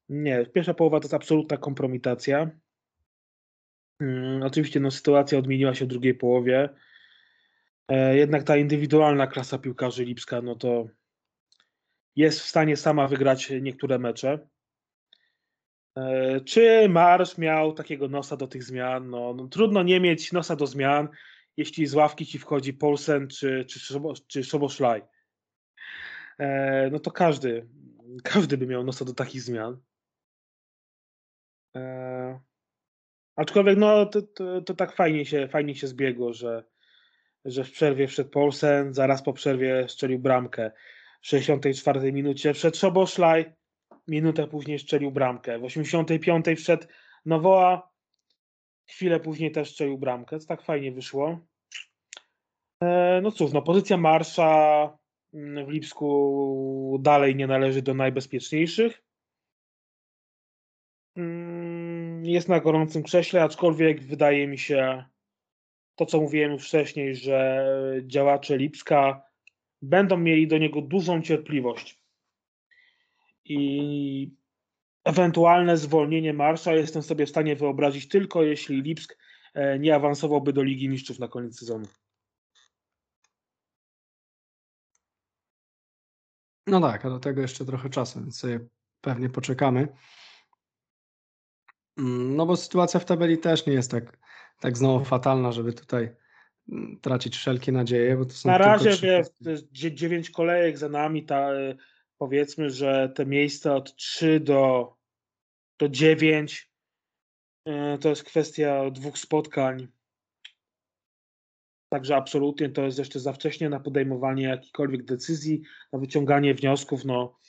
Nie, 0.09 0.45
pierwsza 0.45 0.73
połowa 0.73 0.99
to 0.99 1.03
jest 1.03 1.13
absolutna 1.13 1.57
kompromitacja. 1.57 2.51
Mm, 4.01 4.43
oczywiście 4.43 4.79
no, 4.79 4.91
sytuacja 4.91 5.39
odmieniła 5.39 5.75
się 5.75 5.85
w 5.85 5.87
drugiej 5.87 6.15
połowie. 6.15 6.69
E, 7.87 8.17
jednak 8.17 8.43
ta 8.43 8.57
indywidualna 8.57 9.27
klasa 9.27 9.57
piłkarzy 9.57 10.05
Lipska, 10.05 10.41
no 10.41 10.55
to 10.55 10.87
jest 12.17 12.39
w 12.39 12.47
stanie 12.47 12.77
sama 12.77 13.07
wygrać 13.07 13.49
niektóre 13.61 13.99
mecze. 13.99 14.47
E, 15.97 16.41
Czy 16.41 16.89
Marsz 16.89 17.37
miał 17.37 17.73
takiego 17.73 18.07
nosa 18.07 18.37
do 18.37 18.47
tych 18.47 18.63
zmian? 18.63 19.09
No, 19.09 19.33
no, 19.33 19.47
trudno 19.47 19.83
nie 19.83 19.99
mieć 19.99 20.31
nosa 20.31 20.55
do 20.55 20.67
zmian, 20.67 21.09
jeśli 21.57 21.87
z 21.87 21.93
ławki 21.93 22.25
ci 22.25 22.39
wchodzi 22.39 22.73
Polsen 22.73 23.27
czy, 23.27 23.65
czy, 23.65 23.79
czy 24.27 24.43
Szoboszlaj. 24.43 25.01
E, 26.39 26.89
No 26.91 26.99
to 26.99 27.11
każdy, 27.11 27.67
każdy 28.23 28.57
by 28.57 28.67
miał 28.67 28.83
nosa 28.83 29.05
do 29.05 29.13
takich 29.13 29.41
zmian. 29.41 29.81
E, 31.75 32.39
Aczkolwiek 33.35 33.77
no, 33.77 34.05
to, 34.05 34.21
to, 34.21 34.61
to 34.61 34.73
tak 34.73 34.95
fajnie 34.95 35.25
się, 35.25 35.47
fajnie 35.47 35.75
się 35.75 35.87
zbiegło, 35.87 36.33
że, 36.33 36.63
że 37.45 37.63
w 37.63 37.71
przerwie 37.71 38.07
wszedł 38.07 38.29
Polsen, 38.29 38.93
zaraz 38.93 39.23
po 39.23 39.33
przerwie 39.33 39.89
strzelił 39.89 40.19
bramkę. 40.19 40.71
W 41.21 41.27
64 41.27 42.13
minucie 42.13 42.53
wszedł 42.53 42.77
Szoboszlaj, 42.77 43.53
minutę 44.07 44.47
później 44.47 44.79
strzelił 44.79 45.11
bramkę. 45.11 45.59
W 45.59 45.63
85 45.63 46.45
wszedł 46.57 46.87
Nowoa, 47.25 47.91
chwilę 48.89 49.19
później 49.19 49.51
też 49.51 49.71
strzelił 49.71 49.97
bramkę. 49.97 50.39
To 50.39 50.45
tak 50.45 50.61
fajnie 50.61 50.91
wyszło. 50.91 51.39
E, 52.83 53.19
No 53.23 53.31
cóż, 53.31 53.51
no 53.51 53.61
pozycja 53.61 53.97
Marsza 53.97 54.97
mm, 55.33 55.65
w 55.65 55.69
Lipsku 55.69 56.97
dalej 57.01 57.35
nie 57.35 57.47
należy 57.47 57.81
do 57.81 57.93
najbezpieczniejszych. 57.93 59.03
Mm, 61.17 62.25
Jest 62.25 62.49
na 62.49 62.59
gorącym 62.59 63.03
krześle, 63.03 63.43
aczkolwiek 63.43 64.03
wydaje 64.03 64.47
mi 64.47 64.57
się 64.57 65.03
to, 65.95 66.05
co 66.05 66.21
mówiłem 66.21 66.59
wcześniej, 66.59 67.15
że 67.15 67.67
działacze 68.01 68.57
Lipska 68.57 69.26
będą 69.81 70.17
mieli 70.17 70.47
do 70.47 70.57
niego 70.57 70.81
dużą 70.81 71.21
cierpliwość. 71.21 72.03
I 73.45 74.31
ewentualne 75.03 75.77
zwolnienie 75.77 76.33
Marsza 76.33 76.73
jestem 76.73 77.01
sobie 77.03 77.25
w 77.25 77.29
stanie 77.29 77.55
wyobrazić 77.55 78.07
tylko 78.07 78.43
jeśli 78.43 78.81
Lipsk 78.81 79.17
e, 79.53 79.79
nie 79.79 79.95
awansowałby 79.95 80.53
do 80.53 80.63
Ligi 80.63 80.89
Mistrzów 80.89 81.19
na 81.19 81.27
koniec 81.27 81.59
sezonu. 81.59 81.85
No 86.67 86.81
tak, 86.81 87.05
a 87.05 87.09
do 87.09 87.19
tego 87.19 87.41
jeszcze 87.41 87.65
trochę 87.65 87.89
czasu, 87.89 88.19
więc 88.19 88.39
sobie 88.39 88.59
pewnie 89.01 89.29
poczekamy. 89.29 89.87
Mm, 91.97 92.35
No 92.35 92.45
bo 92.45 92.57
sytuacja 92.57 92.99
w 92.99 93.05
tabeli 93.05 93.37
też 93.37 93.65
nie 93.65 93.73
jest 93.73 93.91
tak, 93.91 94.17
tak 94.59 94.77
znowu 94.77 95.05
fatalna, 95.05 95.51
żeby 95.51 95.73
tutaj 95.73 96.15
tracić 97.01 97.37
wszelkie 97.37 97.71
nadzieje, 97.71 98.17
bo 98.17 98.25
to 98.25 98.31
są 98.31 98.49
Na 98.49 98.57
razie 98.57 98.89
trzy 98.89 99.23
wie, 99.41 99.61
dziewięć 99.71 100.29
kolejek 100.29 100.77
za 100.77 100.89
nami, 100.89 101.25
ta, 101.25 101.53
e, 101.53 101.75
powiedzmy, 102.17 102.69
że 102.69 103.11
te 103.15 103.25
miejsca 103.25 103.75
od 103.75 103.95
3 103.95 104.39
do, 104.39 104.93
do 105.79 105.89
9 105.89 106.71
e, 107.65 107.97
to 107.97 108.09
jest 108.09 108.23
kwestia 108.23 108.91
dwóch 108.91 109.17
spotkań. 109.17 109.87
Także 111.89 112.15
absolutnie 112.15 112.69
to 112.69 112.81
jest 112.81 112.99
jeszcze 112.99 113.19
za 113.19 113.33
wcześnie 113.33 113.69
na 113.69 113.79
podejmowanie 113.79 114.43
jakichkolwiek 114.43 115.03
decyzji, 115.03 115.61
na 115.93 115.99
wyciąganie 115.99 116.53
wniosków, 116.53 117.05
no 117.05 117.39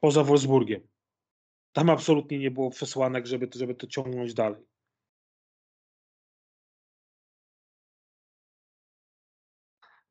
poza 0.00 0.24
Wolfsburgiem. 0.24 0.80
Tam 1.72 1.90
absolutnie 1.90 2.38
nie 2.38 2.50
było 2.50 2.70
przesłanek, 2.70 3.26
żeby 3.26 3.48
to, 3.48 3.58
żeby 3.58 3.74
to 3.74 3.86
ciągnąć 3.86 4.34
dalej. 4.34 4.69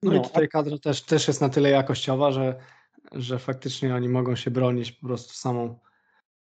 No, 0.04 0.12
No, 0.12 0.18
i 0.18 0.22
tutaj 0.22 0.48
kadra 0.48 0.78
też, 0.78 1.02
też 1.02 1.28
jest 1.28 1.42
na 1.42 1.50
tyle 1.50 1.70
jakościowa, 1.70 2.32
że, 2.32 2.60
że 3.12 3.40
faktycznie 3.40 3.96
oni 3.96 4.10
mogą 4.10 4.36
się 4.36 4.52
bronić 4.52 4.92
po 4.92 5.08
prostu 5.08 5.34
samą, 5.34 5.80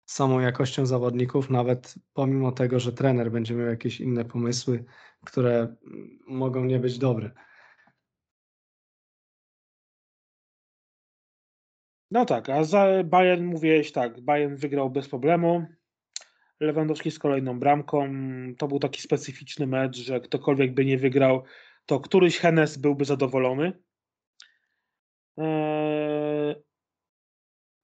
samą 0.06 0.40
jakością 0.40 0.86
zawodników, 0.86 1.50
nawet 1.50 1.94
pomimo 2.14 2.52
tego, 2.52 2.80
że 2.80 2.92
trener 2.92 3.30
będzie 3.30 3.54
miał 3.54 3.66
jakieś 3.66 4.00
inne 4.00 4.24
pomysły, 4.24 4.84
które 5.24 5.76
mogą 6.26 6.64
nie 6.64 6.78
być 6.78 6.98
dobre. 6.98 7.30
No 12.10 12.24
tak, 12.24 12.48
a 12.48 12.64
za 12.64 12.86
Bayern 13.04 13.44
mówiłeś 13.44 13.92
tak, 13.92 14.20
Bayern 14.20 14.56
wygrał 14.56 14.90
bez 14.90 15.08
problemu. 15.08 15.66
Lewandowski 16.60 17.10
z 17.10 17.18
kolejną 17.18 17.58
bramką. 17.58 18.08
To 18.58 18.68
był 18.68 18.78
taki 18.78 19.02
specyficzny 19.02 19.66
mecz, 19.66 19.96
że 19.96 20.20
ktokolwiek 20.20 20.74
by 20.74 20.84
nie 20.84 20.98
wygrał, 20.98 21.44
to 21.86 22.00
któryś 22.00 22.38
Hennes 22.38 22.76
byłby 22.76 23.04
zadowolony. 23.04 23.72
Eee, 25.36 26.54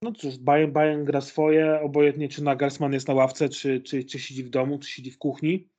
No 0.01 0.11
cóż, 0.11 0.37
Bayern, 0.37 0.71
Bayern 0.71 1.05
gra 1.05 1.21
swoje, 1.21 1.81
obojętnie 1.81 2.29
czy 2.29 2.43
Nagelsmann 2.43 2.93
jest 2.93 3.07
na 3.07 3.13
ławce, 3.13 3.49
czy, 3.49 3.81
czy, 3.81 4.03
czy 4.03 4.19
siedzi 4.19 4.43
w 4.43 4.49
domu, 4.49 4.79
czy 4.79 4.89
siedzi 4.89 5.11
w 5.11 5.17
kuchni. 5.17 5.69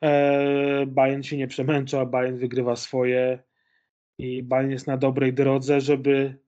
Eee, 0.00 0.86
Bayern 0.86 1.22
się 1.22 1.36
nie 1.36 1.48
przemęcza, 1.48 2.06
Bayern 2.06 2.36
wygrywa 2.36 2.76
swoje 2.76 3.42
i 4.18 4.42
Bayern 4.42 4.70
jest 4.70 4.86
na 4.86 4.96
dobrej 4.96 5.32
drodze, 5.32 5.80
żeby 5.80 6.38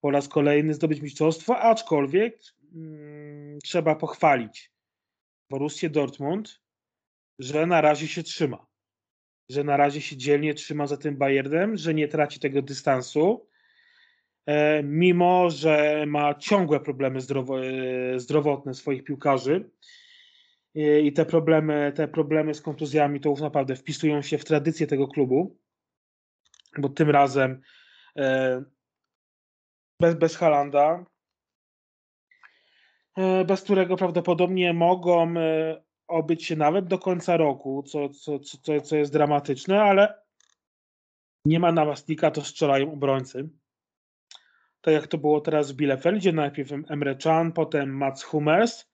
po 0.00 0.10
raz 0.10 0.28
kolejny 0.28 0.74
zdobyć 0.74 1.00
mistrzostwo, 1.00 1.58
aczkolwiek 1.58 2.38
mm, 2.74 3.58
trzeba 3.58 3.94
pochwalić 3.94 4.72
Borussię 5.50 5.90
Dortmund, 5.90 6.60
że 7.38 7.66
na 7.66 7.80
razie 7.80 8.08
się 8.08 8.22
trzyma. 8.22 8.66
Że 9.48 9.64
na 9.64 9.76
razie 9.76 10.00
się 10.00 10.16
dzielnie 10.16 10.54
trzyma 10.54 10.86
za 10.86 10.96
tym 10.96 11.16
Bayernem, 11.16 11.76
że 11.76 11.94
nie 11.94 12.08
traci 12.08 12.40
tego 12.40 12.62
dystansu, 12.62 13.46
e, 14.46 14.82
mimo 14.82 15.50
że 15.50 16.04
ma 16.06 16.34
ciągłe 16.34 16.80
problemy 16.80 17.20
zdrowo, 17.20 17.64
e, 17.66 18.20
zdrowotne 18.20 18.74
swoich 18.74 19.04
piłkarzy. 19.04 19.70
i 21.02 21.12
te 21.12 21.26
problemy, 21.26 21.92
te 21.94 22.08
problemy 22.08 22.54
z 22.54 22.60
kontuzjami 22.60 23.20
to 23.20 23.30
już 23.30 23.40
naprawdę 23.40 23.76
wpisują 23.76 24.22
się 24.22 24.38
w 24.38 24.44
tradycję 24.44 24.86
tego 24.86 25.08
klubu, 25.08 25.56
bo 26.78 26.88
tym 26.88 27.10
razem 27.10 27.62
e, 28.16 28.62
bez, 30.00 30.14
bez 30.14 30.36
Halanda, 30.36 31.04
e, 33.18 33.44
bez 33.44 33.62
którego 33.62 33.96
prawdopodobnie 33.96 34.72
mogą 34.72 35.34
obyć 36.08 36.44
się 36.44 36.56
nawet 36.56 36.86
do 36.86 36.98
końca 36.98 37.36
roku, 37.36 37.82
co, 37.82 38.08
co, 38.08 38.38
co, 38.38 38.80
co 38.80 38.96
jest 38.96 39.12
dramatyczne, 39.12 39.82
ale 39.82 40.26
nie 41.44 41.60
ma 41.60 41.72
napastnika, 41.72 42.30
to 42.30 42.44
strzelają 42.44 42.92
obrońcy. 42.92 43.48
Tak 44.80 44.94
jak 44.94 45.06
to 45.06 45.18
było 45.18 45.40
teraz 45.40 45.72
w 45.72 45.76
Bielefeldzie, 45.76 46.32
najpierw 46.32 46.70
Emre 46.88 47.16
Can, 47.16 47.52
potem 47.52 47.96
Mats 47.96 48.22
Hummels. 48.22 48.90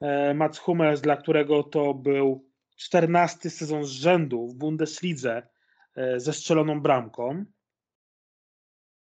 E, 0.00 0.34
Mats 0.34 0.58
Hummels, 0.58 1.00
dla 1.00 1.16
którego 1.16 1.62
to 1.62 1.94
był 1.94 2.48
14 2.76 3.50
sezon 3.50 3.84
z 3.84 3.90
rzędu 3.90 4.46
w 4.46 4.54
Bundeslidze 4.54 5.48
e, 5.94 6.20
ze 6.20 6.32
strzeloną 6.32 6.80
bramką. 6.80 7.44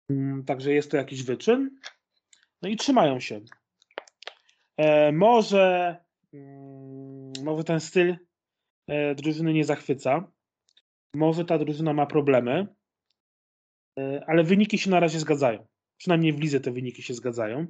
Mm, 0.09 0.45
także 0.45 0.73
jest 0.73 0.91
to 0.91 0.97
jakiś 0.97 1.23
wyczyn. 1.23 1.79
No 2.61 2.69
i 2.69 2.75
trzymają 2.75 3.19
się. 3.19 3.41
E, 4.77 5.11
może, 5.11 5.97
może 7.45 7.63
ten 7.63 7.79
styl 7.79 8.17
drużyny 9.15 9.53
nie 9.53 9.65
zachwyca. 9.65 10.31
Może 11.15 11.45
ta 11.45 11.57
drużyna 11.57 11.93
ma 11.93 12.05
problemy, 12.05 12.75
ale 14.27 14.43
wyniki 14.43 14.77
się 14.77 14.89
na 14.89 14.99
razie 14.99 15.19
zgadzają. 15.19 15.67
Przynajmniej 15.97 16.33
w 16.33 16.39
lidze 16.39 16.59
te 16.59 16.71
wyniki 16.71 17.03
się 17.03 17.13
zgadzają. 17.13 17.67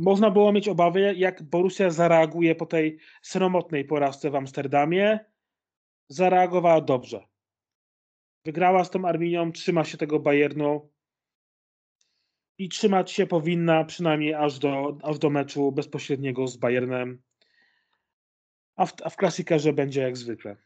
Można 0.00 0.30
było 0.30 0.52
mieć 0.52 0.68
obawy, 0.68 1.14
jak 1.16 1.42
Borussia 1.42 1.90
zareaguje 1.90 2.54
po 2.54 2.66
tej 2.66 2.98
sromotnej 3.22 3.84
porażce 3.84 4.30
w 4.30 4.34
Amsterdamie. 4.34 5.20
Zareagowała 6.08 6.80
dobrze. 6.80 7.26
Wygrała 8.44 8.84
z 8.84 8.90
tą 8.90 9.04
Arminią, 9.08 9.52
trzyma 9.52 9.84
się 9.84 9.98
tego 9.98 10.20
Bayernu 10.20 10.90
i 12.58 12.68
trzymać 12.68 13.10
się 13.10 13.26
powinna 13.26 13.84
przynajmniej 13.84 14.34
aż 14.34 14.58
do, 14.58 14.98
aż 15.02 15.18
do 15.18 15.30
meczu 15.30 15.72
bezpośredniego 15.72 16.48
z 16.48 16.56
Bayernem. 16.56 17.22
A 18.76 18.86
w, 18.86 18.94
a 19.04 19.10
w 19.10 19.16
klasikerze 19.16 19.72
będzie 19.72 20.00
jak 20.00 20.16
zwykle. 20.16 20.56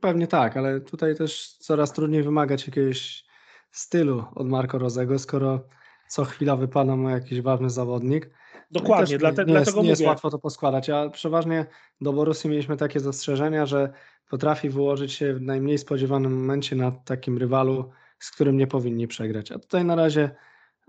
Pewnie 0.00 0.26
tak, 0.26 0.56
ale 0.56 0.80
tutaj 0.80 1.16
też 1.16 1.56
coraz 1.58 1.92
trudniej 1.92 2.22
wymagać 2.22 2.66
jakiegoś 2.66 3.24
stylu 3.70 4.24
od 4.34 4.48
Marco 4.48 4.78
Rozego, 4.78 5.18
skoro 5.18 5.68
co 6.08 6.24
chwila 6.24 6.56
wypada 6.56 6.96
mu 6.96 7.08
jakiś 7.08 7.40
ważny 7.40 7.70
zawodnik. 7.70 8.30
No 8.70 8.80
Dokładnie, 8.80 9.18
dlatego, 9.18 9.52
nie, 9.52 9.58
jest, 9.58 9.76
nie 9.76 9.88
jest 9.88 10.02
łatwo 10.02 10.30
to 10.30 10.38
poskładać, 10.38 10.90
a 10.90 11.10
przeważnie 11.10 11.66
do 12.00 12.12
Borussii 12.12 12.50
mieliśmy 12.50 12.76
takie 12.76 13.00
zastrzeżenia, 13.00 13.66
że 13.66 13.92
potrafi 14.30 14.70
wyłożyć 14.70 15.12
się 15.12 15.34
w 15.34 15.42
najmniej 15.42 15.78
spodziewanym 15.78 16.40
momencie 16.40 16.76
na 16.76 16.90
takim 16.90 17.38
rywalu, 17.38 17.90
z 18.18 18.30
którym 18.30 18.56
nie 18.56 18.66
powinni 18.66 19.08
przegrać. 19.08 19.52
A 19.52 19.58
tutaj 19.58 19.84
na 19.84 19.94
razie 19.94 20.30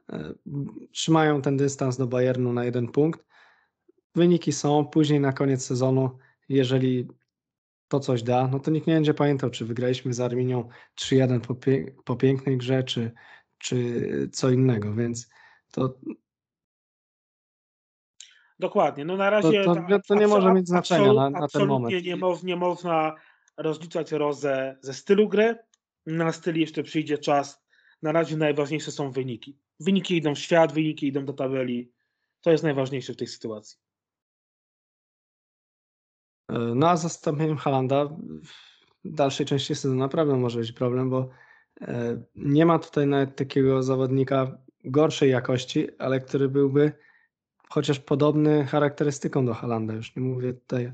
e, 0.10 0.34
trzymają 0.92 1.42
ten 1.42 1.58
dystans 1.58 1.98
do 1.98 2.08
Bayernu 2.08 2.54
na 2.54 2.66
jeden 2.66 2.88
punkt. 2.88 3.26
Wyniki 4.16 4.52
są, 4.52 4.86
później 4.86 5.20
na 5.20 5.34
koniec 5.34 5.66
sezonu, 5.66 6.18
jeżeli 6.50 7.08
to 7.88 8.00
coś 8.00 8.24
da, 8.24 8.48
no 8.48 8.60
to 8.60 8.72
nikt 8.72 8.88
nie 8.88 8.94
będzie 8.94 9.14
pamiętał, 9.14 9.50
czy 9.50 9.66
wygraliśmy 9.66 10.14
z 10.14 10.20
Arminią 10.20 10.70
3-1 11.00 11.40
po, 11.40 11.56
pie 11.56 11.86
po 12.06 12.16
pięknej 12.16 12.58
grze, 12.58 12.84
czy, 12.84 13.12
czy 13.58 14.30
co 14.32 14.50
innego, 14.50 14.94
więc 14.94 15.30
to 15.72 16.00
Dokładnie. 18.60 19.06
No 19.06 19.18
na 19.18 19.30
razie 19.30 19.64
to, 19.64 19.76
to, 19.76 20.00
to 20.08 20.16
nie 20.16 20.28
może 20.28 20.54
mieć 20.54 20.68
znaczenia 20.68 21.14
na, 21.14 21.30
na 21.30 21.48
ten 21.48 21.68
moment. 21.68 22.06
Nie, 22.06 22.16
nie 22.44 22.56
można 22.56 23.16
rozliczać 23.58 24.12
rozę 24.12 24.78
ze 24.82 24.94
stylu 24.94 25.30
gry. 25.30 25.58
Na 26.06 26.32
styl 26.32 26.60
jeszcze 26.60 26.84
przyjdzie 26.84 27.18
czas. 27.18 27.66
Na 28.02 28.12
razie 28.12 28.38
najważniejsze 28.38 28.92
są 28.92 29.12
wyniki. 29.12 29.58
Wyniki 29.80 30.18
idą 30.18 30.36
w 30.36 30.40
świat, 30.40 30.74
wyniki 30.74 31.08
idą 31.08 31.26
do 31.26 31.34
tabeli. 31.34 31.92
To 32.42 32.52
jest 32.52 32.64
najważniejsze 32.64 33.14
w 33.14 33.18
tej 33.18 33.28
sytuacji. 33.28 33.78
E, 36.50 36.58
no 36.58 36.90
a 36.90 36.98
zastąpieniem 36.98 37.58
Halanda 37.58 38.06
w 38.06 39.12
dalszej 39.12 39.46
części 39.46 39.76
sezonu 39.76 40.00
naprawdę 40.00 40.38
może 40.38 40.60
być 40.60 40.72
problem, 40.72 41.10
bo 41.10 41.30
e, 41.82 42.24
nie 42.36 42.66
ma 42.66 42.80
tutaj 42.80 43.08
nawet 43.08 43.36
takiego 43.36 43.84
zawodnika 43.84 44.58
gorszej 44.84 45.32
jakości, 45.32 45.88
ale 45.98 46.20
który 46.20 46.50
byłby 46.50 46.92
chociaż 47.70 48.00
podobny 48.00 48.66
charakterystyką 48.66 49.46
do 49.46 49.54
Halanda. 49.54 49.94
Już 49.94 50.16
nie 50.16 50.22
mówię 50.22 50.54
tutaj, 50.54 50.92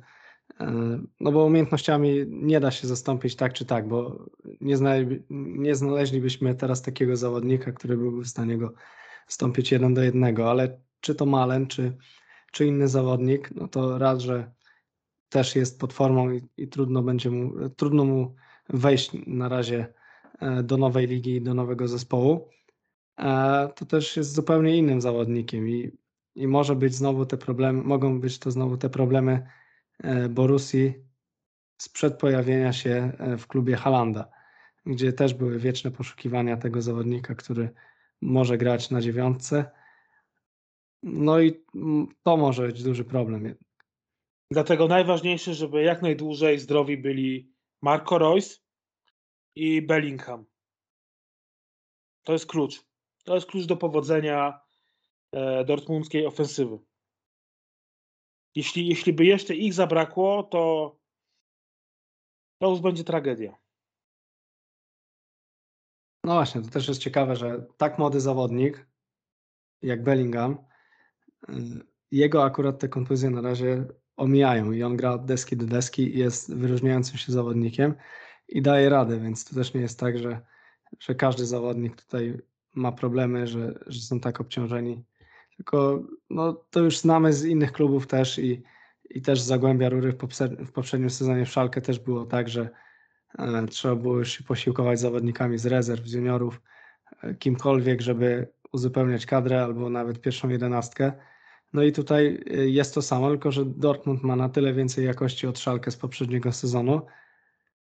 no 1.20 1.32
bo 1.32 1.46
umiejętnościami 1.46 2.26
nie 2.28 2.60
da 2.60 2.72
się 2.72 2.88
zastąpić 2.88 3.36
tak 3.36 3.54
czy 3.54 3.66
tak, 3.66 3.88
bo 3.88 4.26
nie, 4.62 4.78
znaleźli, 4.78 5.24
nie 5.30 5.76
znaleźlibyśmy 5.76 6.56
teraz 6.56 6.82
takiego 6.82 7.16
zawodnika, 7.16 7.72
który 7.72 7.98
byłby 7.98 8.24
w 8.24 8.28
stanie 8.28 8.58
go 8.58 8.74
stąpić 9.28 9.72
jeden 9.72 9.94
do 9.94 10.04
jednego, 10.04 10.52
ale 10.52 10.80
czy 11.02 11.16
to 11.16 11.26
Malen, 11.26 11.68
czy, 11.68 11.98
czy 12.52 12.66
inny 12.66 12.88
zawodnik, 12.88 13.52
no 13.56 13.68
to 13.68 13.98
raz, 13.98 14.20
że 14.20 14.52
też 15.30 15.56
jest 15.56 15.80
pod 15.80 15.94
formą 15.94 16.32
i, 16.32 16.42
i, 16.58 16.68
trudno 16.68 17.04
będzie 17.04 17.32
mu, 17.32 17.70
trudno 17.70 18.06
mu 18.06 18.36
wejść 18.70 19.12
na 19.28 19.50
razie 19.50 19.94
e, 20.40 20.64
do 20.64 20.78
nowej 20.78 21.08
ligi 21.08 21.36
i 21.36 21.42
do 21.42 21.54
nowego 21.54 21.88
zespołu. 21.88 22.50
E, 23.20 23.70
to 23.76 23.86
też 23.86 24.18
jest 24.18 24.34
zupełnie 24.34 24.78
innym 24.78 25.02
zawodnikiem 25.02 25.70
i, 25.70 25.92
i 26.36 26.48
może 26.48 26.76
być 26.76 26.96
znowu 26.96 27.26
te 27.26 27.38
problemy, 27.38 27.84
mogą 27.84 28.20
być 28.20 28.40
to 28.40 28.52
znowu 28.52 28.78
te 28.78 28.90
problemy 28.90 29.32
e, 29.32 29.61
Borusi 30.30 30.94
sprzed 31.82 32.18
pojawienia 32.18 32.74
się 32.74 33.12
w 33.38 33.48
klubie 33.48 33.76
Halanda, 33.76 34.30
gdzie 34.86 35.14
też 35.14 35.34
były 35.34 35.60
wieczne 35.60 35.92
poszukiwania 35.92 36.58
tego 36.58 36.82
zawodnika, 36.82 37.36
który 37.36 37.70
może 38.22 38.58
grać 38.58 38.90
na 38.90 39.02
dziewiątce. 39.02 39.72
No 41.04 41.40
i 41.40 41.64
to 42.24 42.38
może 42.38 42.68
być 42.68 42.84
duży 42.84 43.06
problem. 43.06 43.56
Dlatego 44.52 44.88
najważniejsze, 44.88 45.54
żeby 45.54 45.84
jak 45.84 46.02
najdłużej 46.02 46.60
zdrowi 46.60 46.98
byli 46.98 47.54
Marco 47.82 48.18
Royce 48.18 48.56
i 49.56 49.82
Bellingham. 49.82 50.46
To 52.24 52.34
jest 52.34 52.46
klucz. 52.46 52.86
To 53.24 53.36
jest 53.36 53.48
klucz 53.48 53.66
do 53.66 53.78
powodzenia 53.78 54.60
e, 55.32 55.66
dortmundzkiej 55.66 56.26
ofensywy. 56.26 56.80
Jeśli, 58.56 58.88
jeśli 58.88 59.14
by 59.14 59.26
jeszcze 59.26 59.56
ich 59.56 59.74
zabrakło, 59.74 60.44
to 60.44 60.96
to 62.62 62.70
już 62.70 62.80
będzie 62.80 63.04
tragedia. 63.04 63.58
No 66.24 66.34
właśnie, 66.34 66.62
to 66.62 66.70
też 66.70 66.88
jest 66.88 67.02
ciekawe, 67.02 67.36
że 67.36 67.66
tak 67.78 68.00
młody 68.00 68.20
zawodnik 68.20 68.88
jak 69.82 70.04
Bellingham, 70.04 70.58
y, 71.50 71.54
jego 72.12 72.44
akurat 72.44 72.80
te 72.80 72.90
kontuzje 72.90 73.30
na 73.30 73.42
razie 73.42 73.86
omijają 74.18 74.72
i 74.72 74.84
on 74.84 74.98
gra 74.98 75.12
od 75.12 75.26
deski 75.26 75.58
do 75.58 75.66
deski 75.66 76.18
jest 76.20 76.56
wyróżniającym 76.56 77.18
się 77.18 77.32
zawodnikiem 77.32 77.96
i 78.48 78.62
daje 78.62 78.90
radę, 78.90 79.20
więc 79.20 79.46
to 79.46 79.56
też 79.56 79.74
nie 79.74 79.82
jest 79.82 80.00
tak, 80.00 80.18
że, 80.20 80.42
że 81.00 81.16
każdy 81.16 81.46
zawodnik 81.46 81.96
tutaj 81.96 82.38
ma 82.76 82.92
problemy, 82.92 83.48
że, 83.48 83.80
że 83.88 84.02
są 84.02 84.20
tak 84.20 84.42
obciążeni. 84.42 85.04
Tylko 85.62 86.04
no, 86.30 86.54
to 86.70 86.80
już 86.80 87.00
znamy 87.00 87.34
z 87.34 87.46
innych 87.46 87.72
klubów 87.72 88.08
też 88.08 88.40
i, 88.40 88.64
i 89.10 89.22
też 89.22 89.42
z 89.42 89.46
Zagłębia 89.46 89.90
Rury 89.90 90.12
w, 90.66 90.72
poprzednim 90.72 91.10
sezonie 91.10 91.46
w 91.46 91.50
Szalkę 91.50 91.82
też 91.82 92.00
było 92.00 92.26
tak, 92.26 92.50
że 92.50 92.70
e, 93.40 93.68
trzeba 93.68 93.96
było 93.96 94.18
już 94.18 94.32
się 94.32 94.44
posiłkować 94.44 95.00
zawodnikami 95.00 95.58
z 95.58 95.66
rezerw, 95.66 96.08
z 96.08 96.14
juniorów, 96.14 96.62
e, 97.24 97.34
kimkolwiek, 97.34 98.02
żeby 98.02 98.48
uzupełniać 98.72 99.26
kadrę 99.26 99.64
albo 99.64 99.90
nawet 99.90 100.22
pierwszą 100.22 100.50
jedenastkę. 100.50 101.12
No 101.74 101.84
i 101.84 101.92
tutaj 101.92 102.44
y, 102.52 102.70
jest 102.70 102.94
to 102.94 103.02
samo, 103.02 103.30
tylko 103.30 103.52
że 103.52 103.66
Dortmund 103.66 104.24
ma 104.24 104.36
na 104.36 104.50
tyle 104.50 104.74
więcej 104.74 105.06
jakości 105.06 105.48
od 105.48 105.60
Szalkę 105.60 105.92
z 105.92 105.98
poprzedniego 105.98 106.52
sezonu 106.52 107.02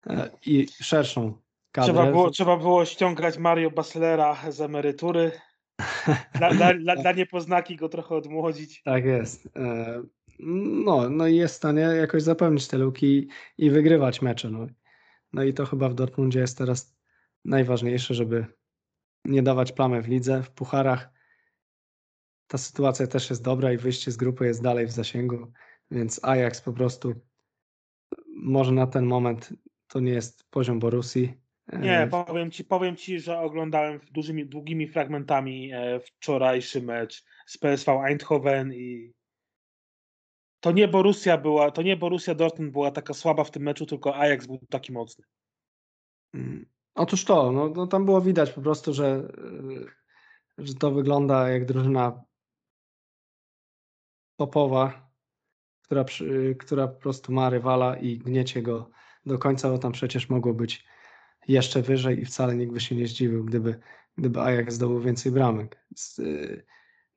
e, 0.09 0.29
i 0.45 0.67
szerszą 0.81 1.41
kadrę. 1.71 1.93
Trzeba 1.93 2.11
było, 2.11 2.29
trzeba 2.29 2.57
było 2.57 2.85
ściągać 2.85 3.37
Mario 3.37 3.71
Baslera 3.71 4.51
z 4.51 4.61
emerytury. 4.61 5.31
Dla, 6.37 6.49
dla, 6.49 6.73
dla, 6.73 6.95
dla 6.95 7.11
niepoznaki 7.11 7.75
go 7.75 7.89
trochę 7.89 8.15
odmłodzić. 8.15 8.83
Tak 8.83 9.05
jest. 9.05 9.49
E, 9.55 10.03
no, 10.85 11.09
no 11.09 11.27
i 11.27 11.35
jest 11.35 11.53
w 11.53 11.57
stanie 11.57 11.81
jakoś 11.81 12.23
zapełnić 12.23 12.67
te 12.67 12.77
luki 12.77 13.27
i 13.57 13.69
wygrywać 13.69 14.21
mecze. 14.21 14.49
No. 14.49 14.67
no 15.33 15.43
i 15.43 15.53
to 15.53 15.65
chyba 15.65 15.89
w 15.89 15.93
Dortmundzie 15.93 16.39
jest 16.39 16.57
teraz 16.57 16.97
najważniejsze, 17.45 18.13
żeby 18.13 18.45
nie 19.25 19.43
dawać 19.43 19.71
plamy 19.71 20.01
w 20.01 20.07
lidze, 20.07 20.43
w 20.43 20.51
pucharach 20.51 21.09
ta 22.47 22.57
sytuacja 22.57 23.07
też 23.07 23.29
jest 23.29 23.43
dobra 23.43 23.73
i 23.73 23.77
wyjście 23.77 24.11
z 24.11 24.17
grupy 24.17 24.45
jest 24.45 24.63
dalej 24.63 24.87
w 24.87 24.91
zasięgu, 24.91 25.51
więc 25.91 26.19
Ajax 26.23 26.61
po 26.61 26.73
prostu 26.73 27.13
może 28.35 28.71
na 28.71 28.87
ten 28.87 29.05
moment 29.05 29.53
to 29.87 29.99
nie 29.99 30.11
jest 30.11 30.49
poziom 30.49 30.79
Borusi, 30.79 31.33
Nie, 31.73 32.09
powiem 32.11 32.51
ci, 32.51 32.63
powiem 32.63 32.95
ci, 32.95 33.19
że 33.19 33.39
oglądałem 33.39 33.99
dużymi, 34.11 34.45
długimi 34.45 34.87
fragmentami 34.87 35.71
wczorajszy 36.05 36.81
mecz 36.81 37.23
z 37.45 37.57
PSV 37.57 37.91
Eindhoven 37.91 38.73
i 38.73 39.13
to 40.59 40.71
nie 40.71 40.87
Borussia 40.87 41.37
była, 41.37 41.71
to 41.71 41.81
nie 41.81 41.97
Borussia 41.97 42.35
Dortmund 42.35 42.71
była 42.71 42.91
taka 42.91 43.13
słaba 43.13 43.43
w 43.43 43.51
tym 43.51 43.63
meczu, 43.63 43.85
tylko 43.85 44.15
Ajax 44.15 44.47
był 44.47 44.59
taki 44.69 44.91
mocny. 44.91 45.25
Mm. 46.33 46.65
Otóż 46.95 47.25
to, 47.25 47.51
no, 47.51 47.69
no 47.69 47.87
tam 47.87 48.05
było 48.05 48.21
widać 48.21 48.51
po 48.51 48.61
prostu, 48.61 48.93
że, 48.93 49.33
że 50.57 50.73
to 50.73 50.91
wygląda 50.91 51.49
jak 51.49 51.65
drużyna 51.65 52.23
topowa, 54.35 55.11
która, 55.81 56.05
która 56.59 56.87
po 56.87 56.99
prostu 56.99 57.33
ma 57.33 57.49
rywala 57.49 57.97
i 57.97 58.17
gniecie 58.17 58.61
go 58.61 58.89
do 59.25 59.39
końca, 59.39 59.69
bo 59.69 59.77
tam 59.77 59.91
przecież 59.91 60.29
mogło 60.29 60.53
być 60.53 60.85
jeszcze 61.47 61.81
wyżej 61.81 62.19
i 62.19 62.25
wcale 62.25 62.55
nikt 62.55 62.73
by 62.73 62.79
się 62.79 62.95
nie 62.95 63.07
zdziwił, 63.07 63.45
gdyby, 63.45 63.79
gdyby 64.17 64.41
Ajax 64.41 64.73
zdobył 64.73 65.01
więcej 65.01 65.31
bramek. 65.31 65.85
Y, 66.19 66.65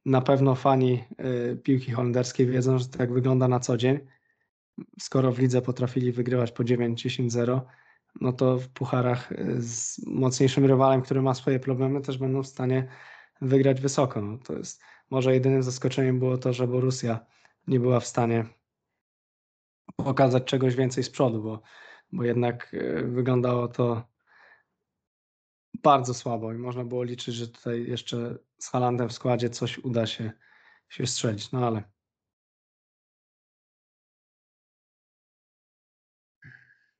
na 0.04 0.20
pewno 0.20 0.54
fani 0.54 1.04
y, 1.52 1.56
piłki 1.56 1.92
holenderskiej 1.92 2.46
wiedzą, 2.46 2.78
że 2.78 2.88
tak 2.88 3.12
wygląda 3.12 3.48
na 3.48 3.60
co 3.60 3.76
dzień. 3.76 3.98
Skoro 5.00 5.32
w 5.32 5.38
lidze 5.38 5.62
potrafili 5.62 6.12
wygrywać 6.12 6.52
po 6.52 6.62
9-10-0, 6.62 7.60
no 8.20 8.32
to 8.32 8.58
w 8.58 8.68
pucharach 8.68 9.32
y, 9.32 9.62
z 9.62 10.06
mocniejszym 10.06 10.64
rywalem, 10.64 11.02
który 11.02 11.22
ma 11.22 11.34
swoje 11.34 11.60
problemy, 11.60 12.00
też 12.00 12.18
będą 12.18 12.42
w 12.42 12.46
stanie 12.46 12.88
wygrać 13.40 13.80
wysoko. 13.80 14.20
No 14.20 14.38
to 14.38 14.52
jest 14.52 14.82
może 15.10 15.34
jedynym 15.34 15.62
zaskoczeniem 15.62 16.18
było 16.18 16.38
to, 16.38 16.52
że 16.52 16.68
Borussia 16.68 17.26
nie 17.66 17.80
była 17.80 18.00
w 18.00 18.06
stanie 18.06 18.44
pokazać 19.96 20.44
czegoś 20.44 20.74
więcej 20.74 21.04
z 21.04 21.10
przodu, 21.10 21.42
bo, 21.42 21.62
bo 22.12 22.24
jednak 22.24 22.76
wyglądało 23.04 23.68
to 23.68 24.10
bardzo 25.82 26.14
słabo 26.14 26.52
i 26.52 26.58
można 26.58 26.84
było 26.84 27.02
liczyć, 27.02 27.34
że 27.34 27.48
tutaj 27.48 27.84
jeszcze 27.88 28.38
z 28.58 28.68
Halandem 28.68 29.08
w 29.08 29.12
składzie 29.12 29.50
coś 29.50 29.78
uda 29.78 30.06
się, 30.06 30.32
się 30.88 31.06
strzelić, 31.06 31.52
no 31.52 31.66
ale 31.66 31.82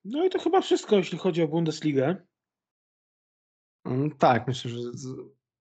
No 0.05 0.25
i 0.25 0.31
to 0.31 0.39
chyba 0.39 0.61
wszystko, 0.61 0.97
jeśli 0.97 1.19
chodzi 1.19 1.43
o 1.43 1.49
Bundesligę. 1.49 2.17
Mm, 3.85 4.11
tak, 4.11 4.47
myślę, 4.47 4.71
że 4.71 4.79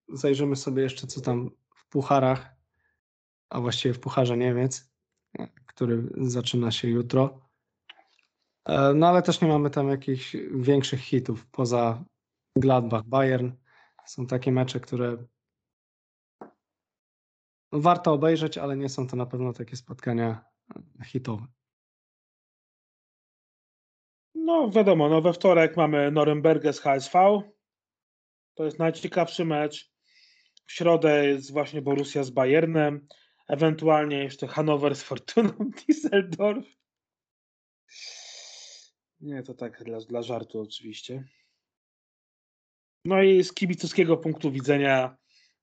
zajrzymy 0.08 0.56
sobie 0.56 0.82
jeszcze, 0.82 1.06
co 1.06 1.20
tam 1.20 1.50
w 1.74 1.88
pucharach, 1.88 2.54
a 3.50 3.60
właściwie 3.60 3.94
w 3.94 4.00
pucharze 4.00 4.36
Niemiec, 4.36 4.90
który 5.66 6.08
zaczyna 6.16 6.70
się 6.70 6.88
jutro. 6.88 7.40
E, 8.64 8.94
no 8.94 9.08
ale 9.08 9.22
też 9.22 9.40
nie 9.40 9.48
mamy 9.48 9.70
tam 9.70 9.88
jakichś 9.88 10.36
większych 10.50 11.00
hitów 11.00 11.46
poza 11.46 12.04
Gladbach, 12.56 13.04
Bayern. 13.04 13.50
Są 14.06 14.26
takie 14.26 14.52
mecze, 14.52 14.80
które 14.80 15.16
warto 17.72 18.12
obejrzeć, 18.12 18.58
ale 18.58 18.76
nie 18.76 18.88
są 18.88 19.06
to 19.06 19.16
na 19.16 19.26
pewno 19.26 19.52
takie 19.52 19.76
spotkania 19.76 20.44
hitowe. 21.04 21.46
No 24.34 24.70
wiadomo, 24.70 25.08
no 25.08 25.22
we 25.22 25.32
wtorek 25.32 25.76
mamy 25.76 26.10
Norymbergę 26.10 26.72
z 26.72 26.80
HSV. 26.80 27.42
To 28.54 28.64
jest 28.64 28.78
najciekawszy 28.78 29.44
mecz. 29.44 29.92
W 30.66 30.72
środę 30.72 31.26
jest 31.26 31.52
właśnie 31.52 31.82
Borussia 31.82 32.24
z 32.24 32.30
Bayernem. 32.30 33.08
Ewentualnie 33.48 34.18
jeszcze 34.24 34.46
Hannover 34.46 34.96
z 34.96 35.02
Fortuną 35.02 35.50
Düsseldorf. 35.88 36.64
Nie, 39.20 39.42
to 39.42 39.54
tak 39.54 39.84
dla, 39.84 39.98
dla 39.98 40.22
żartu 40.22 40.60
oczywiście. 40.60 41.24
No 43.04 43.22
i 43.22 43.44
z 43.44 43.52
kibicowskiego 43.52 44.16
punktu 44.16 44.52
widzenia 44.52 45.16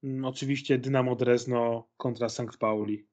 mm, 0.03 0.25
oczywiście 0.25 0.77
Dynamo 0.77 1.15
Drezno 1.15 1.89
kontra 1.97 2.29
St. 2.29 2.57
Pauli. 2.59 3.07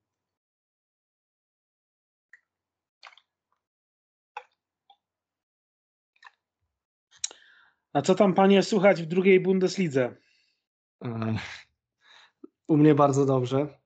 A 7.93 8.03
co 8.03 8.15
tam 8.15 8.35
panie 8.35 8.63
słuchać 8.63 9.03
w 9.03 9.07
drugiej 9.07 9.41
Bundeslidze? 9.41 10.17
E, 11.05 11.37
u 12.69 12.77
mnie 12.77 12.95
bardzo 12.95 13.27
dobrze. 13.27 13.79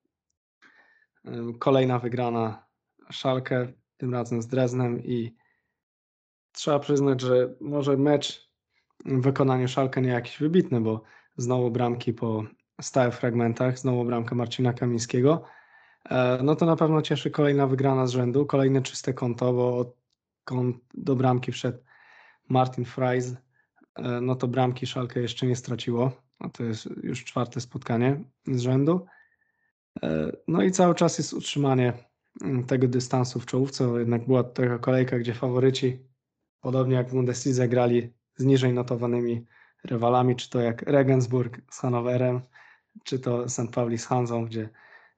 E, 1.24 1.52
kolejna 1.58 1.98
wygrana 1.98 2.66
Szalkę, 3.10 3.72
tym 3.96 4.14
razem 4.14 4.42
z 4.42 4.46
Dreznem 4.46 5.04
i 5.04 5.36
trzeba 6.52 6.78
przyznać, 6.78 7.20
że 7.20 7.54
może 7.60 7.96
mecz 7.96 8.47
w 9.04 9.20
wykonaniu 9.20 9.68
Szalkę 9.68 10.02
nie 10.02 10.08
jakiś 10.08 10.38
wybitny, 10.38 10.80
bo 10.80 11.02
znowu 11.36 11.70
bramki 11.70 12.12
po 12.12 12.44
stałych 12.80 13.14
fragmentach, 13.14 13.78
znowu 13.78 14.04
bramka 14.04 14.34
Marcina 14.34 14.72
Kamińskiego. 14.72 15.44
E, 16.10 16.38
no 16.42 16.56
to 16.56 16.66
na 16.66 16.76
pewno 16.76 17.02
cieszy 17.02 17.30
kolejna 17.30 17.66
wygrana 17.66 18.06
z 18.06 18.10
rzędu, 18.10 18.46
kolejne 18.46 18.82
czyste 18.82 19.14
konto, 19.14 19.52
bo 19.52 19.94
do 20.94 21.16
bramki 21.16 21.52
wszedł 21.52 21.78
Martin 22.48 22.84
Freis 22.84 23.34
E, 23.98 24.20
no 24.20 24.34
to 24.34 24.48
bramki 24.48 24.86
Szalkę 24.86 25.20
jeszcze 25.20 25.46
nie 25.46 25.56
straciło, 25.56 26.12
a 26.38 26.48
to 26.48 26.64
jest 26.64 26.88
już 27.02 27.24
czwarte 27.24 27.60
spotkanie 27.60 28.24
z 28.46 28.60
rzędu. 28.60 29.06
E, 30.02 30.32
no 30.48 30.62
i 30.62 30.70
cały 30.70 30.94
czas 30.94 31.18
jest 31.18 31.32
utrzymanie 31.32 31.92
mm, 32.42 32.64
tego 32.64 32.88
dystansu 32.88 33.40
w 33.40 33.46
czołówce, 33.46 33.84
jednak 33.98 34.26
była 34.26 34.42
to 34.42 34.50
taka 34.50 34.78
kolejka, 34.78 35.18
gdzie 35.18 35.34
faworyci, 35.34 35.98
podobnie 36.60 36.94
jak 36.94 37.08
w 37.08 37.12
Bundeslidze, 37.12 37.68
grali 37.68 38.12
z 38.38 38.44
niżej 38.44 38.72
notowanymi 38.72 39.46
rywalami, 39.84 40.36
czy 40.36 40.50
to 40.50 40.60
jak 40.60 40.82
Regensburg 40.82 41.60
z 41.70 41.78
Hanowerem, 41.78 42.40
czy 43.04 43.18
to 43.18 43.48
St. 43.48 43.70
Pauli 43.74 43.98
z 43.98 44.06
Hanzą, 44.06 44.44
gdzie, 44.44 44.68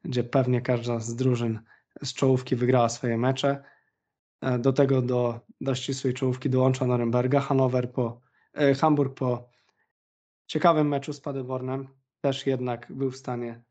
gdzie 0.04 0.24
pewnie 0.24 0.61
każda 0.61 0.98
z 0.98 1.16
drużyn 1.16 1.61
z 2.02 2.14
czołówki 2.14 2.56
wygrała 2.56 2.88
swoje 2.88 3.18
mecze. 3.18 3.64
E, 4.40 4.59
do 4.59 4.72
tego 4.72 5.02
do, 5.02 5.40
do 5.61 5.74
ścisłej 5.74 6.14
czołówki 6.14 6.50
dołącza 6.50 6.87
Norymberga. 6.87 7.40
Hanower 7.40 7.92
po 7.92 8.20
E, 8.54 8.74
Hamburg 8.74 9.14
po 9.14 9.50
ciekawym 10.46 10.88
meczu 10.88 11.12
z 11.12 11.20
Paderbornem 11.20 11.88
też 12.20 12.46
jednak 12.46 12.92
był 12.92 13.11
w 13.11 13.16
stanie 13.16 13.62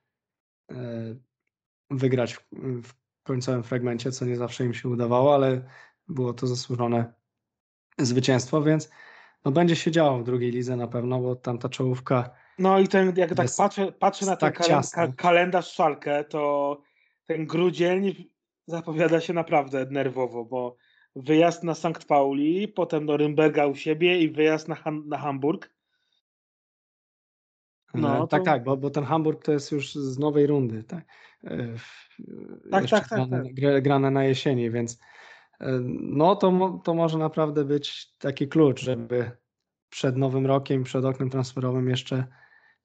e, 0.71 0.75
wygrać 1.91 2.37
w 2.83 2.93
końcowym 3.23 3.63
fragmencie, 3.63 4.11
co 4.11 4.25
nie 4.25 4.35
zawsze 4.35 4.65
im 4.65 4.73
się 4.73 4.89
udawało, 4.89 5.35
ale 5.35 5.69
było 6.07 6.33
to 6.33 6.47
zasłużone 6.47 7.13
zwycięstwo, 7.97 8.61
więc 8.61 8.89
no 9.45 9.51
będzie 9.51 9.75
się 9.75 9.91
działo 9.91 10.19
w 10.19 10.23
drugiej 10.23 10.51
lidze 10.51 10.75
na 10.75 10.87
pewno, 10.87 11.19
bo 11.19 11.35
tam 11.35 11.57
ta 11.57 11.69
czołówka. 11.69 12.29
No 12.59 12.79
i 12.79 12.87
ten, 12.87 13.13
jak 13.15 13.35
tak 13.35 13.47
patrzę, 13.57 13.91
patrzę 13.91 14.25
na 14.25 14.35
ten 14.35 14.53
tak 14.53 15.15
kalendarz 15.15 15.73
Szalkę, 15.73 16.23
to 16.23 16.81
ten 17.25 17.45
grudzień 17.45 18.29
zapowiada 18.67 19.21
się 19.21 19.33
naprawdę 19.33 19.85
nerwowo, 19.89 20.45
bo 20.45 20.75
wyjazd 21.15 21.63
na 21.63 21.75
Sankt 21.75 22.05
Pauli, 22.05 22.67
potem 22.67 23.05
do 23.05 23.17
Rymberga 23.17 23.65
u 23.67 23.75
siebie 23.75 24.21
i 24.21 24.29
wyjazd 24.31 24.67
na, 24.67 24.77
na 25.05 25.17
Hamburg. 25.17 25.69
No, 27.93 28.27
tak, 28.27 28.41
to... 28.41 28.45
tak, 28.45 28.63
bo, 28.63 28.77
bo 28.77 28.89
ten 28.89 29.03
Hamburg 29.03 29.43
to 29.43 29.51
jest 29.51 29.71
już 29.71 29.95
z 29.95 30.19
nowej 30.19 30.47
rundy, 30.47 30.83
tak? 30.83 31.05
E, 31.43 31.67
tak, 32.71 32.89
tak, 32.89 33.09
tak, 33.09 33.29
grane, 33.29 33.43
tak. 33.43 33.83
grane 33.83 34.11
na 34.11 34.23
jesieni, 34.23 34.71
więc 34.71 34.99
no 35.89 36.35
to, 36.35 36.79
to 36.83 36.93
może 36.93 37.17
naprawdę 37.17 37.65
być 37.65 38.15
taki 38.17 38.47
klucz, 38.47 38.81
żeby 38.81 39.31
przed 39.89 40.17
nowym 40.17 40.45
rokiem, 40.45 40.83
przed 40.83 41.05
oknem 41.05 41.29
transferowym 41.29 41.89
jeszcze 41.89 42.27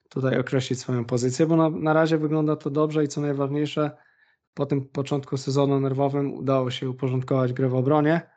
tutaj 0.08 0.38
określić 0.38 0.80
swoją 0.80 1.04
pozycję, 1.04 1.46
bo 1.46 1.56
na, 1.56 1.70
na 1.70 1.92
razie 1.92 2.18
wygląda 2.18 2.56
to 2.56 2.70
dobrze 2.70 3.04
i 3.04 3.08
co 3.08 3.20
najważniejsze, 3.20 3.90
po 4.54 4.66
tym 4.66 4.88
początku 4.88 5.36
sezonu 5.36 5.80
nerwowym 5.80 6.34
udało 6.34 6.70
się 6.70 6.90
uporządkować 6.90 7.52
grę 7.52 7.68
w 7.68 7.74
obronie, 7.74 8.30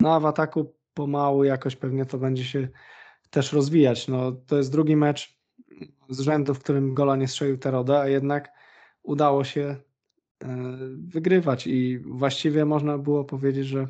no 0.00 0.14
a 0.14 0.20
w 0.20 0.26
ataku 0.26 0.74
pomału 0.94 1.44
jakoś 1.44 1.76
pewnie 1.76 2.06
to 2.06 2.18
będzie 2.18 2.44
się 2.44 2.68
też 3.30 3.52
rozwijać. 3.52 4.08
No, 4.08 4.32
to 4.32 4.56
jest 4.56 4.72
drugi 4.72 4.96
mecz 4.96 5.40
z 6.08 6.20
rzędu, 6.20 6.54
w 6.54 6.58
którym 6.58 6.94
gola 6.94 7.16
nie 7.16 7.28
strzelił 7.28 7.58
Teroda, 7.58 8.00
a 8.00 8.08
jednak 8.08 8.52
udało 9.02 9.44
się 9.44 9.76
wygrywać 10.98 11.66
i 11.66 11.98
właściwie 11.98 12.64
można 12.64 12.98
było 12.98 13.24
powiedzieć, 13.24 13.66
że 13.66 13.88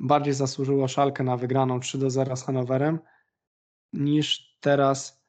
bardziej 0.00 0.34
zasłużyło 0.34 0.88
Szalkę 0.88 1.24
na 1.24 1.36
wygraną 1.36 1.80
3 1.80 1.98
do 1.98 2.10
0 2.10 2.36
z 2.36 2.44
Hanowerem 2.44 2.98
niż 3.92 4.56
teraz 4.60 5.24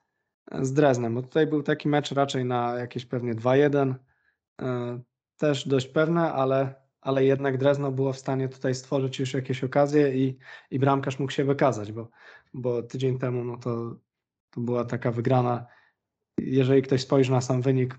z 0.62 0.74
Dreznem, 0.74 1.16
bo 1.16 1.22
tutaj 1.22 1.48
był 1.48 1.64
taki 1.64 1.88
mecz 1.88 2.12
raczej 2.12 2.46
na 2.46 2.76
jakieś 2.76 3.06
pewnie 3.06 3.36
2-1 3.36 3.96
też 5.38 5.68
dość 5.68 5.88
pewne, 5.88 6.34
ale, 6.34 6.76
ale 7.02 7.26
jednak 7.26 7.58
Drezno 7.58 7.92
było 7.92 8.14
w 8.14 8.18
stanie 8.18 8.50
tutaj 8.50 8.76
stworzyć 8.76 9.20
już 9.20 9.34
jakieś 9.34 9.64
okazje 9.64 10.16
i, 10.16 10.38
i 10.72 10.80
bramkarz 10.80 11.20
mógł 11.20 11.32
się 11.32 11.44
wykazać, 11.44 11.92
bo, 11.92 12.10
bo 12.54 12.84
tydzień 12.84 13.20
temu 13.20 13.44
no 13.44 13.58
to, 13.58 13.96
to 14.50 14.62
była 14.62 14.86
taka 14.86 15.12
wygrana. 15.12 15.66
Jeżeli 16.38 16.82
ktoś 16.82 17.02
spojrzy 17.02 17.32
na 17.32 17.42
sam 17.42 17.62
wynik 17.62 17.98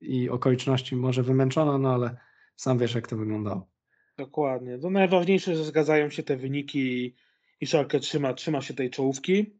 i 0.00 0.30
okoliczności, 0.30 0.96
może 0.96 1.22
wymęczona, 1.22 1.78
no 1.78 1.94
ale 1.94 2.16
sam 2.56 2.78
wiesz, 2.78 2.94
jak 2.94 3.08
to 3.08 3.16
wyglądało. 3.16 3.70
Dokładnie. 4.16 4.78
To 4.78 4.90
najważniejsze, 4.90 5.56
że 5.56 5.64
zgadzają 5.64 6.10
się 6.10 6.22
te 6.22 6.36
wyniki 6.36 6.78
i, 6.78 7.16
i 7.60 7.66
Szalkę 7.66 8.00
trzyma, 8.00 8.34
trzyma 8.34 8.60
się 8.60 8.74
tej 8.74 8.90
czołówki. 8.90 9.58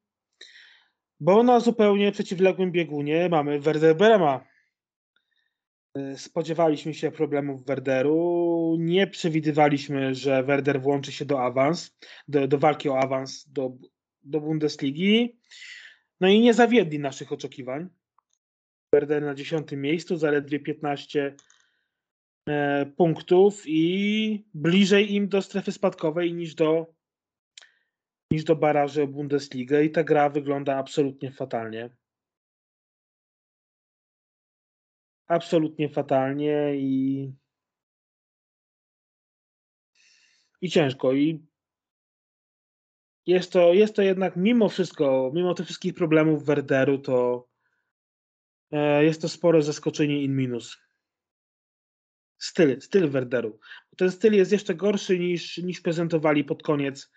Bo 1.20 1.42
na 1.42 1.60
zupełnie 1.60 2.12
przeciwległym 2.12 2.72
biegunie 2.72 3.28
mamy 3.28 3.60
Werder 3.60 3.96
Brema. 3.96 4.44
E, 5.94 6.18
spodziewaliśmy 6.18 6.94
się 6.94 7.10
problemów 7.10 7.64
Werderu. 7.64 8.76
Nie 8.78 9.06
przewidywaliśmy, 9.06 10.14
że 10.14 10.42
Werder 10.42 10.82
włączy 10.82 11.12
się 11.12 11.24
do 11.24 11.42
awans, 11.42 11.96
do, 12.28 12.48
do 12.48 12.58
walki 12.58 12.88
o 12.88 12.98
awans 12.98 13.48
do, 13.48 13.72
do 14.22 14.40
Bundesligi. 14.40 15.38
No 16.20 16.28
i 16.28 16.40
nie 16.40 16.54
zawiedli 16.54 16.98
naszych 16.98 17.32
oczekiwań. 17.32 17.88
Werder 18.94 19.22
na 19.22 19.34
dziesiątym 19.34 19.80
miejscu, 19.80 20.16
zaledwie 20.16 20.60
15 20.60 21.36
e, 22.48 22.86
punktów 22.86 23.62
i 23.66 24.44
bliżej 24.54 25.12
im 25.12 25.28
do 25.28 25.42
strefy 25.42 25.72
spadkowej 25.72 26.34
niż 26.34 26.54
do, 26.54 26.94
niż 28.30 28.44
do 28.44 28.56
baraży 28.56 29.02
o 29.02 29.06
Bundesligę 29.06 29.84
i 29.84 29.90
ta 29.90 30.04
gra 30.04 30.28
wygląda 30.30 30.76
absolutnie 30.76 31.32
fatalnie. 31.32 31.90
Absolutnie 35.26 35.88
fatalnie 35.88 36.76
i 36.76 37.32
i 40.60 40.70
ciężko 40.70 41.12
i 41.12 41.46
jest 43.26 43.52
to, 43.52 43.72
jest 43.72 43.96
to 43.96 44.02
jednak 44.02 44.36
mimo 44.36 44.68
wszystko, 44.68 45.30
mimo 45.34 45.54
tych 45.54 45.66
wszystkich 45.66 45.94
problemów 45.94 46.44
Werderu, 46.44 46.98
to 46.98 47.48
jest 49.00 49.22
to 49.22 49.28
spore 49.28 49.62
zaskoczenie 49.62 50.22
in 50.22 50.36
minus. 50.36 50.76
Styl, 52.38 52.80
styl 52.80 53.10
Werderu. 53.10 53.58
Ten 53.96 54.10
styl 54.10 54.32
jest 54.32 54.52
jeszcze 54.52 54.74
gorszy 54.74 55.18
niż, 55.18 55.58
niż 55.58 55.80
prezentowali 55.80 56.44
pod 56.44 56.62
koniec, 56.62 57.12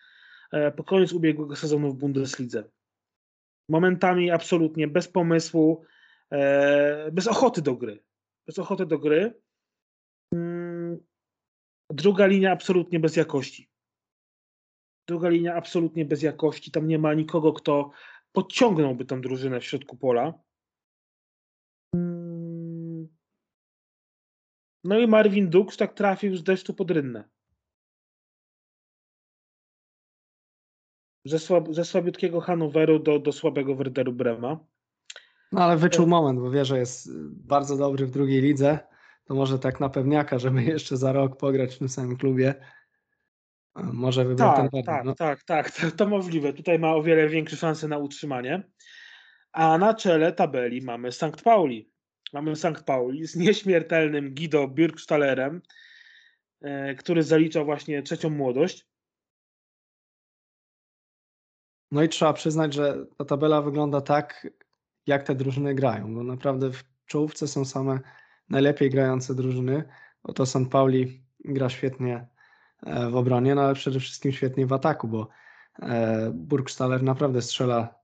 e, 0.51 0.71
pod 0.71 0.87
koniec 0.87 1.13
ubiegłego 1.13 1.55
sezonu 1.55 1.91
w 1.91 1.97
Bundeslidze. 1.97 2.63
Momentami 3.69 4.31
absolutnie 4.31 4.87
bez 4.87 5.07
pomysłu, 5.07 5.85
e, 6.31 7.11
bez 7.11 7.27
ochoty 7.27 7.61
do 7.61 7.75
gry. 7.75 8.03
Bez 8.47 8.59
ochoty 8.59 8.85
do 8.85 8.99
gry. 8.99 9.41
Mm, 10.33 10.97
druga 11.89 12.25
linia 12.25 12.51
absolutnie 12.51 12.99
bez 12.99 13.15
jakości. 13.15 13.69
Druga 15.07 15.29
linia 15.29 15.55
absolutnie 15.55 16.05
bez 16.05 16.21
jakości. 16.21 16.71
Tam 16.71 16.87
nie 16.87 16.99
ma 16.99 17.13
nikogo, 17.13 17.53
kto 17.53 17.91
podciągnąłby 18.31 19.05
tą 19.05 19.21
drużynę 19.21 19.59
w 19.59 19.65
środku 19.65 19.97
pola. 19.97 20.33
Mm. 21.93 23.07
No 24.83 24.99
i 24.99 25.07
Marvin 25.07 25.49
Dux 25.49 25.77
tak 25.77 25.93
trafił 25.93 26.37
z 26.37 26.43
deszczu 26.43 26.73
pod 26.73 26.91
rynnę. 26.91 27.29
Ze, 31.25 31.39
słab, 31.39 31.73
ze 31.73 31.85
słabiutkiego 31.85 32.41
Hanoweru 32.41 32.99
do, 32.99 33.19
do 33.19 33.31
słabego 33.31 33.75
Werderu 33.75 34.13
Brema. 34.13 34.59
No 35.51 35.63
ale 35.63 35.77
wyczuł 35.77 36.07
moment, 36.07 36.39
bo 36.39 36.51
wie, 36.51 36.65
że 36.65 36.77
jest 36.77 37.09
bardzo 37.29 37.77
dobry 37.77 38.05
w 38.05 38.11
drugiej 38.11 38.41
lidze. 38.41 38.79
To 39.25 39.35
może 39.35 39.59
tak 39.59 39.79
na 39.79 39.89
pewniaka, 39.89 40.39
żeby 40.39 40.63
jeszcze 40.63 40.97
za 40.97 41.11
rok 41.11 41.37
pograć 41.37 41.75
w 41.75 41.79
tym 41.79 41.89
samym 41.89 42.17
klubie. 42.17 42.55
Może 43.75 44.25
wybrał 44.25 44.55
tak, 44.55 44.71
ten 44.71 44.83
tak, 44.83 45.05
no. 45.05 45.15
tak, 45.15 45.43
tak, 45.43 45.71
to, 45.71 45.91
to 45.91 46.07
możliwe. 46.07 46.53
Tutaj 46.53 46.79
ma 46.79 46.95
o 46.95 47.03
wiele 47.03 47.27
większe 47.29 47.55
szanse 47.55 47.87
na 47.87 47.97
utrzymanie. 47.97 48.63
A 49.57 49.77
na 49.77 49.93
czele 49.93 50.33
tabeli 50.33 50.81
mamy 50.81 51.11
St. 51.11 51.41
Pauli. 51.43 51.89
Mamy 52.33 52.55
St. 52.55 52.83
Pauli 52.85 53.27
z 53.27 53.35
nieśmiertelnym 53.35 54.35
Guido 54.35 54.67
Bürgstallerem, 54.67 55.59
e, 56.61 56.95
który 56.95 57.23
zaliczał 57.23 57.65
właśnie 57.65 58.03
trzecią 58.03 58.29
młodość. 58.29 58.87
No 61.91 62.03
i 62.03 62.09
trzeba 62.09 62.33
przyznać, 62.33 62.73
że 62.73 63.05
ta 63.17 63.25
tabela 63.25 63.61
wygląda 63.61 64.01
tak, 64.01 64.47
jak 65.07 65.23
te 65.23 65.35
drużyny 65.35 65.75
grają, 65.75 66.15
bo 66.15 66.23
naprawdę 66.23 66.71
w 66.71 66.83
czołówce 67.05 67.47
są 67.47 67.65
same 67.65 67.99
najlepiej 68.49 68.89
grające 68.89 69.35
drużyny. 69.35 69.83
Oto 70.23 70.45
St. 70.45 70.69
Pauli 70.71 71.23
gra 71.45 71.69
świetnie 71.69 72.27
E, 72.83 73.09
w 73.09 73.15
obronie, 73.15 73.55
no 73.55 73.61
ale 73.61 73.73
przede 73.73 73.99
wszystkim 73.99 74.31
świetnie 74.31 74.67
w 74.67 74.73
ataku, 74.73 75.07
bo 75.07 75.27
e, 75.81 76.31
Burgstaller 76.33 77.03
naprawdę 77.03 77.41
strzela 77.41 77.96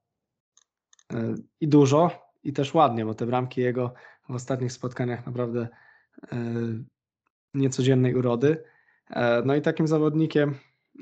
i 1.61 1.67
dużo, 1.67 2.11
i 2.43 2.53
też 2.53 2.73
ładnie, 2.73 3.05
bo 3.05 3.13
te 3.13 3.25
bramki 3.25 3.61
jego 3.61 3.93
w 4.29 4.31
ostatnich 4.31 4.71
spotkaniach 4.71 5.25
naprawdę 5.25 5.67
niecodziennej 7.53 8.15
urody. 8.15 8.63
No 9.45 9.55
i 9.55 9.61
takim 9.61 9.87
zawodnikiem, 9.87 10.55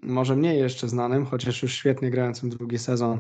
może 0.04 0.36
mniej 0.36 0.60
jeszcze 0.60 0.90
znanym, 0.90 1.26
chociaż 1.26 1.64
już 1.64 1.74
świetnie 1.74 2.12
grającym 2.12 2.50
drugi 2.50 2.78
sezon 2.78 3.20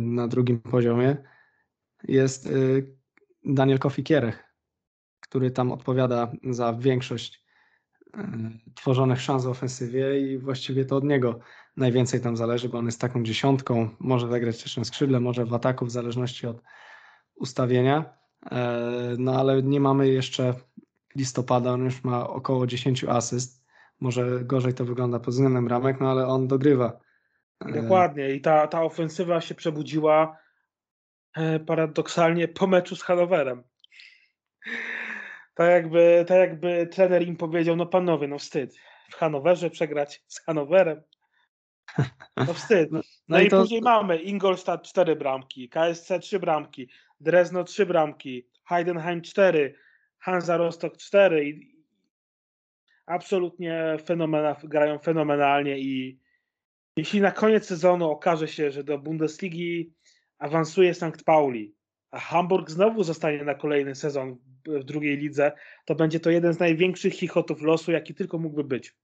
na 0.00 0.28
drugim 0.28 0.60
poziomie, 0.60 1.16
jest 2.04 2.48
Daniel 3.44 3.78
Kofikierech, 3.78 4.44
który 5.20 5.50
tam 5.50 5.72
odpowiada 5.72 6.32
za 6.50 6.72
większość 6.72 7.41
E, 7.41 7.41
tworzonych 8.74 9.20
szans 9.20 9.44
w 9.44 9.48
ofensywie 9.48 10.20
i 10.20 10.38
właściwie 10.38 10.84
to 10.84 10.96
od 10.96 11.04
niego 11.04 11.38
najwięcej 11.76 12.20
tam 12.20 12.36
zależy, 12.36 12.68
bo 12.68 12.78
on 12.78 12.86
jest 12.86 13.00
taką 13.00 13.22
dziesiątką, 13.22 13.88
może 13.98 14.28
zagrać 14.28 14.62
też 14.62 14.76
na 14.76 14.84
skrzydle, 14.84 15.20
może 15.20 15.44
w 15.44 15.54
ataku, 15.54 15.86
w 15.86 15.90
zależności 15.90 16.46
od 16.46 16.62
ustawienia. 17.34 18.04
E, 18.50 18.90
no 19.18 19.40
ale 19.40 19.62
nie 19.62 19.80
mamy 19.80 20.08
jeszcze 20.08 20.54
listopada, 21.16 21.72
on 21.72 21.84
już 21.84 22.04
ma 22.04 22.28
około 22.28 22.66
10 22.66 23.04
asyst. 23.04 23.62
Może 24.00 24.44
gorzej 24.44 24.74
to 24.74 24.84
wygląda 24.84 25.18
pod 25.18 25.34
względem 25.34 25.68
ramek, 25.68 26.00
no 26.00 26.10
ale 26.10 26.26
on 26.26 26.48
dogrywa. 26.48 27.00
E, 27.60 27.82
Dokładnie 27.82 28.30
i 28.30 28.40
ta, 28.40 28.66
ta 28.66 28.82
ofensywa 28.82 29.40
się 29.40 29.54
przebudziła 29.54 30.36
paradoksalnie 31.66 32.48
po 32.48 32.66
meczu 32.66 32.96
z 32.96 33.02
Hanowerem. 33.02 33.62
Tak 35.54 35.70
jakby, 35.70 36.24
tak 36.28 36.38
jakby 36.38 36.86
trener 36.86 37.28
im 37.28 37.36
powiedział, 37.36 37.76
no 37.76 37.86
panowie, 37.86 38.28
no 38.28 38.38
wstyd. 38.38 38.76
W 39.10 39.14
Hanowerze 39.14 39.70
przegrać 39.70 40.22
z 40.26 40.40
Hanowerem. 40.40 41.02
No 42.36 42.54
wstyd. 42.54 42.90
No, 42.92 42.98
no, 42.98 43.02
no 43.28 43.40
i, 43.40 43.48
to... 43.48 43.60
później 43.60 43.80
mamy 43.80 44.18
Ingolstadt 44.18 44.82
4 44.82 45.16
bramki, 45.16 45.68
KSC 45.68 46.18
3 46.20 46.38
bramki, 46.38 46.88
Drezno 47.20 47.64
3 47.64 47.86
bramki, 47.86 48.46
Heidenheim 48.68 49.22
4, 49.22 49.74
Hansa 50.18 50.56
Rostock 50.56 50.96
4 50.96 51.48
i 51.48 51.72
absolutnie 53.06 53.96
fenomena, 54.06 54.56
grają 54.64 54.98
fenomenalnie 54.98 55.78
i 55.78 56.18
jeśli 56.96 57.20
na 57.20 57.30
koniec 57.30 57.66
sezonu 57.66 58.10
okaże 58.10 58.48
się, 58.48 58.70
że 58.70 58.84
do 58.84 58.98
Bundesligi 58.98 59.92
awansuje 60.38 60.94
St. 60.94 61.24
Pauli, 61.24 61.74
a 62.12 62.20
Hamburg 62.20 62.70
znowu 62.70 63.02
zostanie 63.02 63.44
na 63.44 63.54
kolejny 63.54 63.94
sezon 63.94 64.38
w 64.66 64.84
drugiej 64.84 65.16
lidze, 65.16 65.52
to 65.84 65.94
będzie 65.94 66.20
to 66.20 66.30
jeden 66.30 66.52
z 66.52 66.58
największych 66.58 67.14
chichotów 67.14 67.62
losu, 67.62 67.92
jaki 67.92 68.14
tylko 68.14 68.38
mógłby 68.38 68.64
być. 68.64 68.96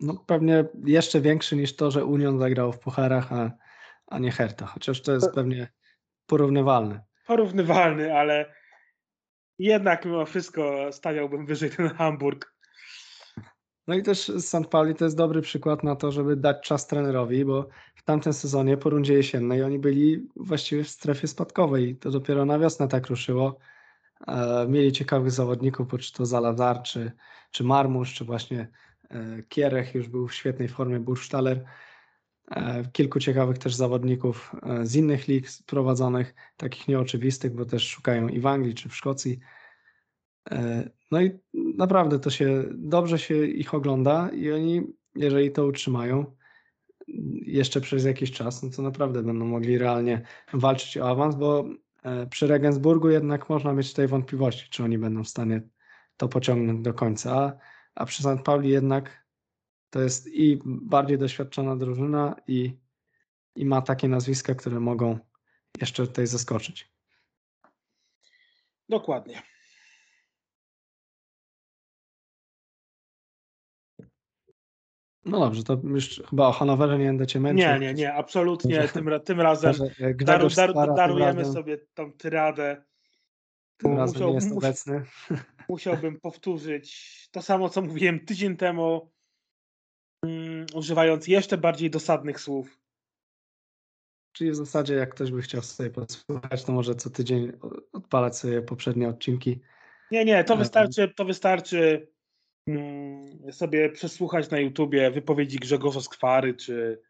No 0.00 0.24
pewnie 0.26 0.64
jeszcze 0.84 1.20
większy 1.20 1.56
niż 1.56 1.76
to, 1.76 1.90
że 1.90 2.04
Union 2.04 2.38
zagrał 2.38 2.72
w 2.72 2.78
pucharach, 2.78 3.32
a, 3.32 3.50
a 4.06 4.18
nie 4.18 4.30
Hertha, 4.30 4.66
chociaż 4.66 5.02
to 5.02 5.12
jest 5.12 5.34
pewnie 5.34 5.68
porównywalne. 6.26 7.00
Porównywalny, 7.26 8.14
ale 8.14 8.54
jednak 9.58 10.04
mimo 10.04 10.26
wszystko 10.26 10.92
stawiałbym 10.92 11.46
wyżej 11.46 11.70
ten 11.70 11.88
Hamburg. 11.88 12.54
No 13.90 13.96
i 13.96 14.02
też 14.02 14.32
St. 14.38 14.66
Pauli 14.70 14.94
to 14.94 15.04
jest 15.04 15.16
dobry 15.16 15.42
przykład 15.42 15.82
na 15.82 15.96
to, 15.96 16.12
żeby 16.12 16.36
dać 16.36 16.62
czas 16.62 16.86
trenerowi, 16.86 17.44
bo 17.44 17.68
w 17.94 18.02
tamtym 18.02 18.32
sezonie 18.32 18.76
po 18.76 18.90
rundzie 18.90 19.14
jesiennej 19.14 19.62
oni 19.62 19.78
byli 19.78 20.28
właściwie 20.36 20.84
w 20.84 20.88
strefie 20.88 21.28
spadkowej. 21.28 21.96
To 21.96 22.10
dopiero 22.10 22.44
na 22.44 22.58
wiosnę 22.58 22.88
tak 22.88 23.06
ruszyło. 23.06 23.58
E, 24.28 24.66
mieli 24.68 24.92
ciekawych 24.92 25.30
zawodników, 25.30 25.88
czy 26.00 26.12
to 26.12 26.26
Zalazar, 26.26 26.82
czy, 26.82 27.12
czy 27.50 27.64
Marmusz, 27.64 28.14
czy 28.14 28.24
właśnie 28.24 28.68
e, 29.10 29.42
Kierech 29.48 29.94
już 29.94 30.08
był 30.08 30.28
w 30.28 30.34
świetnej 30.34 30.68
formie, 30.68 31.00
Bursztaler. 31.00 31.64
E, 32.50 32.84
kilku 32.92 33.20
ciekawych 33.20 33.58
też 33.58 33.74
zawodników 33.74 34.52
z 34.82 34.96
innych 34.96 35.28
lig 35.28 35.46
prowadzonych, 35.66 36.34
takich 36.56 36.88
nieoczywistych, 36.88 37.54
bo 37.54 37.64
też 37.64 37.88
szukają 37.88 38.28
i 38.28 38.40
w 38.40 38.46
Anglii, 38.46 38.74
czy 38.74 38.88
w 38.88 38.96
Szkocji. 38.96 39.40
No 41.10 41.20
i 41.20 41.38
naprawdę 41.52 42.18
to 42.18 42.30
się 42.30 42.64
dobrze 42.74 43.18
się 43.18 43.44
ich 43.44 43.74
ogląda 43.74 44.28
i 44.28 44.52
oni, 44.52 44.82
jeżeli 45.14 45.50
to 45.50 45.66
utrzymają 45.66 46.36
jeszcze 47.46 47.80
przez 47.80 48.04
jakiś 48.04 48.32
czas, 48.32 48.62
no 48.62 48.70
to 48.70 48.82
naprawdę 48.82 49.22
będą 49.22 49.44
mogli 49.44 49.78
realnie 49.78 50.22
walczyć 50.52 50.98
o 50.98 51.08
awans, 51.10 51.34
bo 51.34 51.64
E, 52.02 52.26
przy 52.26 52.46
Regensburgu 52.46 53.08
jednak 53.08 53.48
można 53.48 53.72
mieć 53.72 53.90
tutaj 53.90 54.08
wątpliwości, 54.08 54.70
czy 54.70 54.84
oni 54.84 54.98
będą 54.98 55.24
w 55.24 55.28
stanie 55.28 55.62
to 56.16 56.28
pociągnąć 56.28 56.82
do 56.82 56.94
końca. 56.94 57.58
A, 57.94 58.06
przy 58.06 58.22
St. 58.22 58.42
Pauli 58.44 58.70
jednak 58.70 59.26
to 59.90 60.00
jest 60.00 60.26
i 60.26 60.58
bardziej 60.64 61.18
doświadczona 61.18 61.76
drużyna 61.76 62.36
i, 62.46 62.78
i 63.56 63.64
ma 63.64 63.82
takie 63.82 64.08
nazwiska, 64.08 64.54
które 64.54 64.80
mogą 64.80 65.18
jeszcze 65.80 66.06
tutaj 66.06 66.26
zaskoczyć. 66.26 66.92
Dokładnie. 68.88 69.42
No 75.24 75.40
dobrze, 75.40 75.64
to 75.64 75.80
już 75.84 76.22
chyba 76.30 76.46
o 76.46 76.52
Hanowerze 76.52 76.98
nie 76.98 77.06
będę 77.06 77.26
cię 77.26 77.40
męczył. 77.40 77.68
Nie, 77.68 77.78
nie, 77.78 77.94
nie, 77.94 78.14
absolutnie. 78.14 78.88
Tym, 78.88 79.10
tym 79.24 79.40
razem 79.40 79.74
e, 80.00 80.14
dar, 80.14 80.74
dar, 80.74 80.94
darujemy 80.94 81.44
sobie 81.44 81.78
tą 81.94 82.12
tyradę. 82.12 82.84
tym 83.76 83.96
razem 83.96 84.14
Musiał- 84.14 84.28
nie 84.28 84.34
jest 84.34 84.52
obecny. 84.52 85.02
musiałbym 85.68 86.20
powtórzyć 86.20 87.28
to 87.32 87.42
samo, 87.42 87.68
co 87.68 87.82
mówiłem 87.82 88.20
tydzień 88.26 88.56
temu, 88.56 89.10
mm, 90.24 90.66
używając 90.74 91.26
jeszcze 91.26 91.58
bardziej 91.58 91.90
dosadnych 91.90 92.40
słów. 92.40 92.80
Czyli 94.32 94.50
w 94.50 94.56
zasadzie 94.56 94.94
jak 94.94 95.14
ktoś 95.14 95.30
by 95.30 95.42
chciał 95.42 95.62
sobie 95.62 95.90
posłuchać, 95.90 96.64
to 96.64 96.72
może 96.72 96.94
co 96.94 97.10
tydzień 97.10 97.52
odpalać 97.92 98.38
sobie 98.38 98.62
poprzednie 98.62 99.08
odcinki. 99.08 99.60
Nie, 100.10 100.24
nie, 100.24 100.44
to 100.44 100.56
wystarczy, 100.56 101.08
to 101.16 101.24
wystarczy 101.24 102.08
sobie 103.50 103.90
przesłuchać 103.90 104.50
na 104.50 104.58
YouTubie 104.58 105.10
wypowiedzi 105.10 105.58
Grzegorza 105.58 106.00
Skwary, 106.00 106.54
czy, 106.54 107.02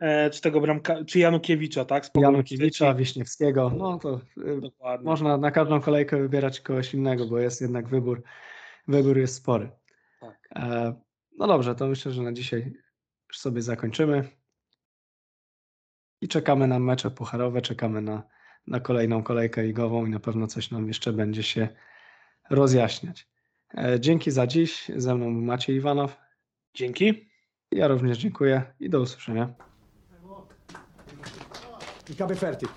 e, 0.00 0.30
czy 0.30 0.40
tego 0.40 0.60
Bramka, 0.60 1.04
czy 1.04 1.18
Janukiewicza, 1.18 1.84
tak? 1.84 2.10
Janukiewicza. 2.14 2.94
Wiśniewskiego, 2.94 3.72
no 3.78 3.98
to 3.98 4.20
y, 4.38 4.60
Dokładnie. 4.60 5.04
można 5.04 5.38
na 5.38 5.50
każdą 5.50 5.80
kolejkę 5.80 6.16
wybierać 6.18 6.60
kogoś 6.60 6.94
innego, 6.94 7.26
bo 7.26 7.38
jest 7.38 7.60
jednak 7.60 7.88
wybór, 7.88 8.22
wybór 8.88 9.18
jest 9.18 9.34
spory. 9.34 9.70
Tak. 10.20 10.48
E, 10.56 10.94
No 11.38 11.46
dobrze, 11.46 11.74
to 11.74 11.86
myślę, 11.86 12.12
że 12.12 12.22
na 12.22 12.32
dzisiaj 12.32 12.72
już 13.28 13.38
sobie 13.38 13.62
zakończymy. 13.62 14.28
I 16.20 16.28
czekamy 16.28 16.66
na 16.66 16.78
mecze 16.78 17.10
pucharowe, 17.10 17.62
czekamy 17.62 18.02
na, 18.02 18.22
na 18.66 18.80
kolejną 18.80 19.22
kolejkę 19.22 19.62
ligową 19.62 20.06
i 20.06 20.10
na 20.10 20.20
pewno 20.20 20.46
coś 20.46 20.70
nam 20.70 20.88
jeszcze 20.88 21.12
będzie 21.12 21.42
się 21.42 21.68
rozjaśniać. 22.50 23.28
E, 23.74 24.00
Dzięki 24.00 24.30
za 24.30 24.46
dziś. 24.46 24.90
Ze 24.96 25.14
mną 25.14 25.30
Maciej 25.30 25.76
Iwanow. 25.76 26.16
Dzięki. 26.74 27.28
Ja 27.72 27.88
również 27.88 28.18
dziękuję 28.18 28.62
i 28.80 28.90
do 28.90 29.00
usłyszenia. 29.00 29.54
Ich 32.10 32.18
habe 32.18 32.36
fertig. 32.36 32.70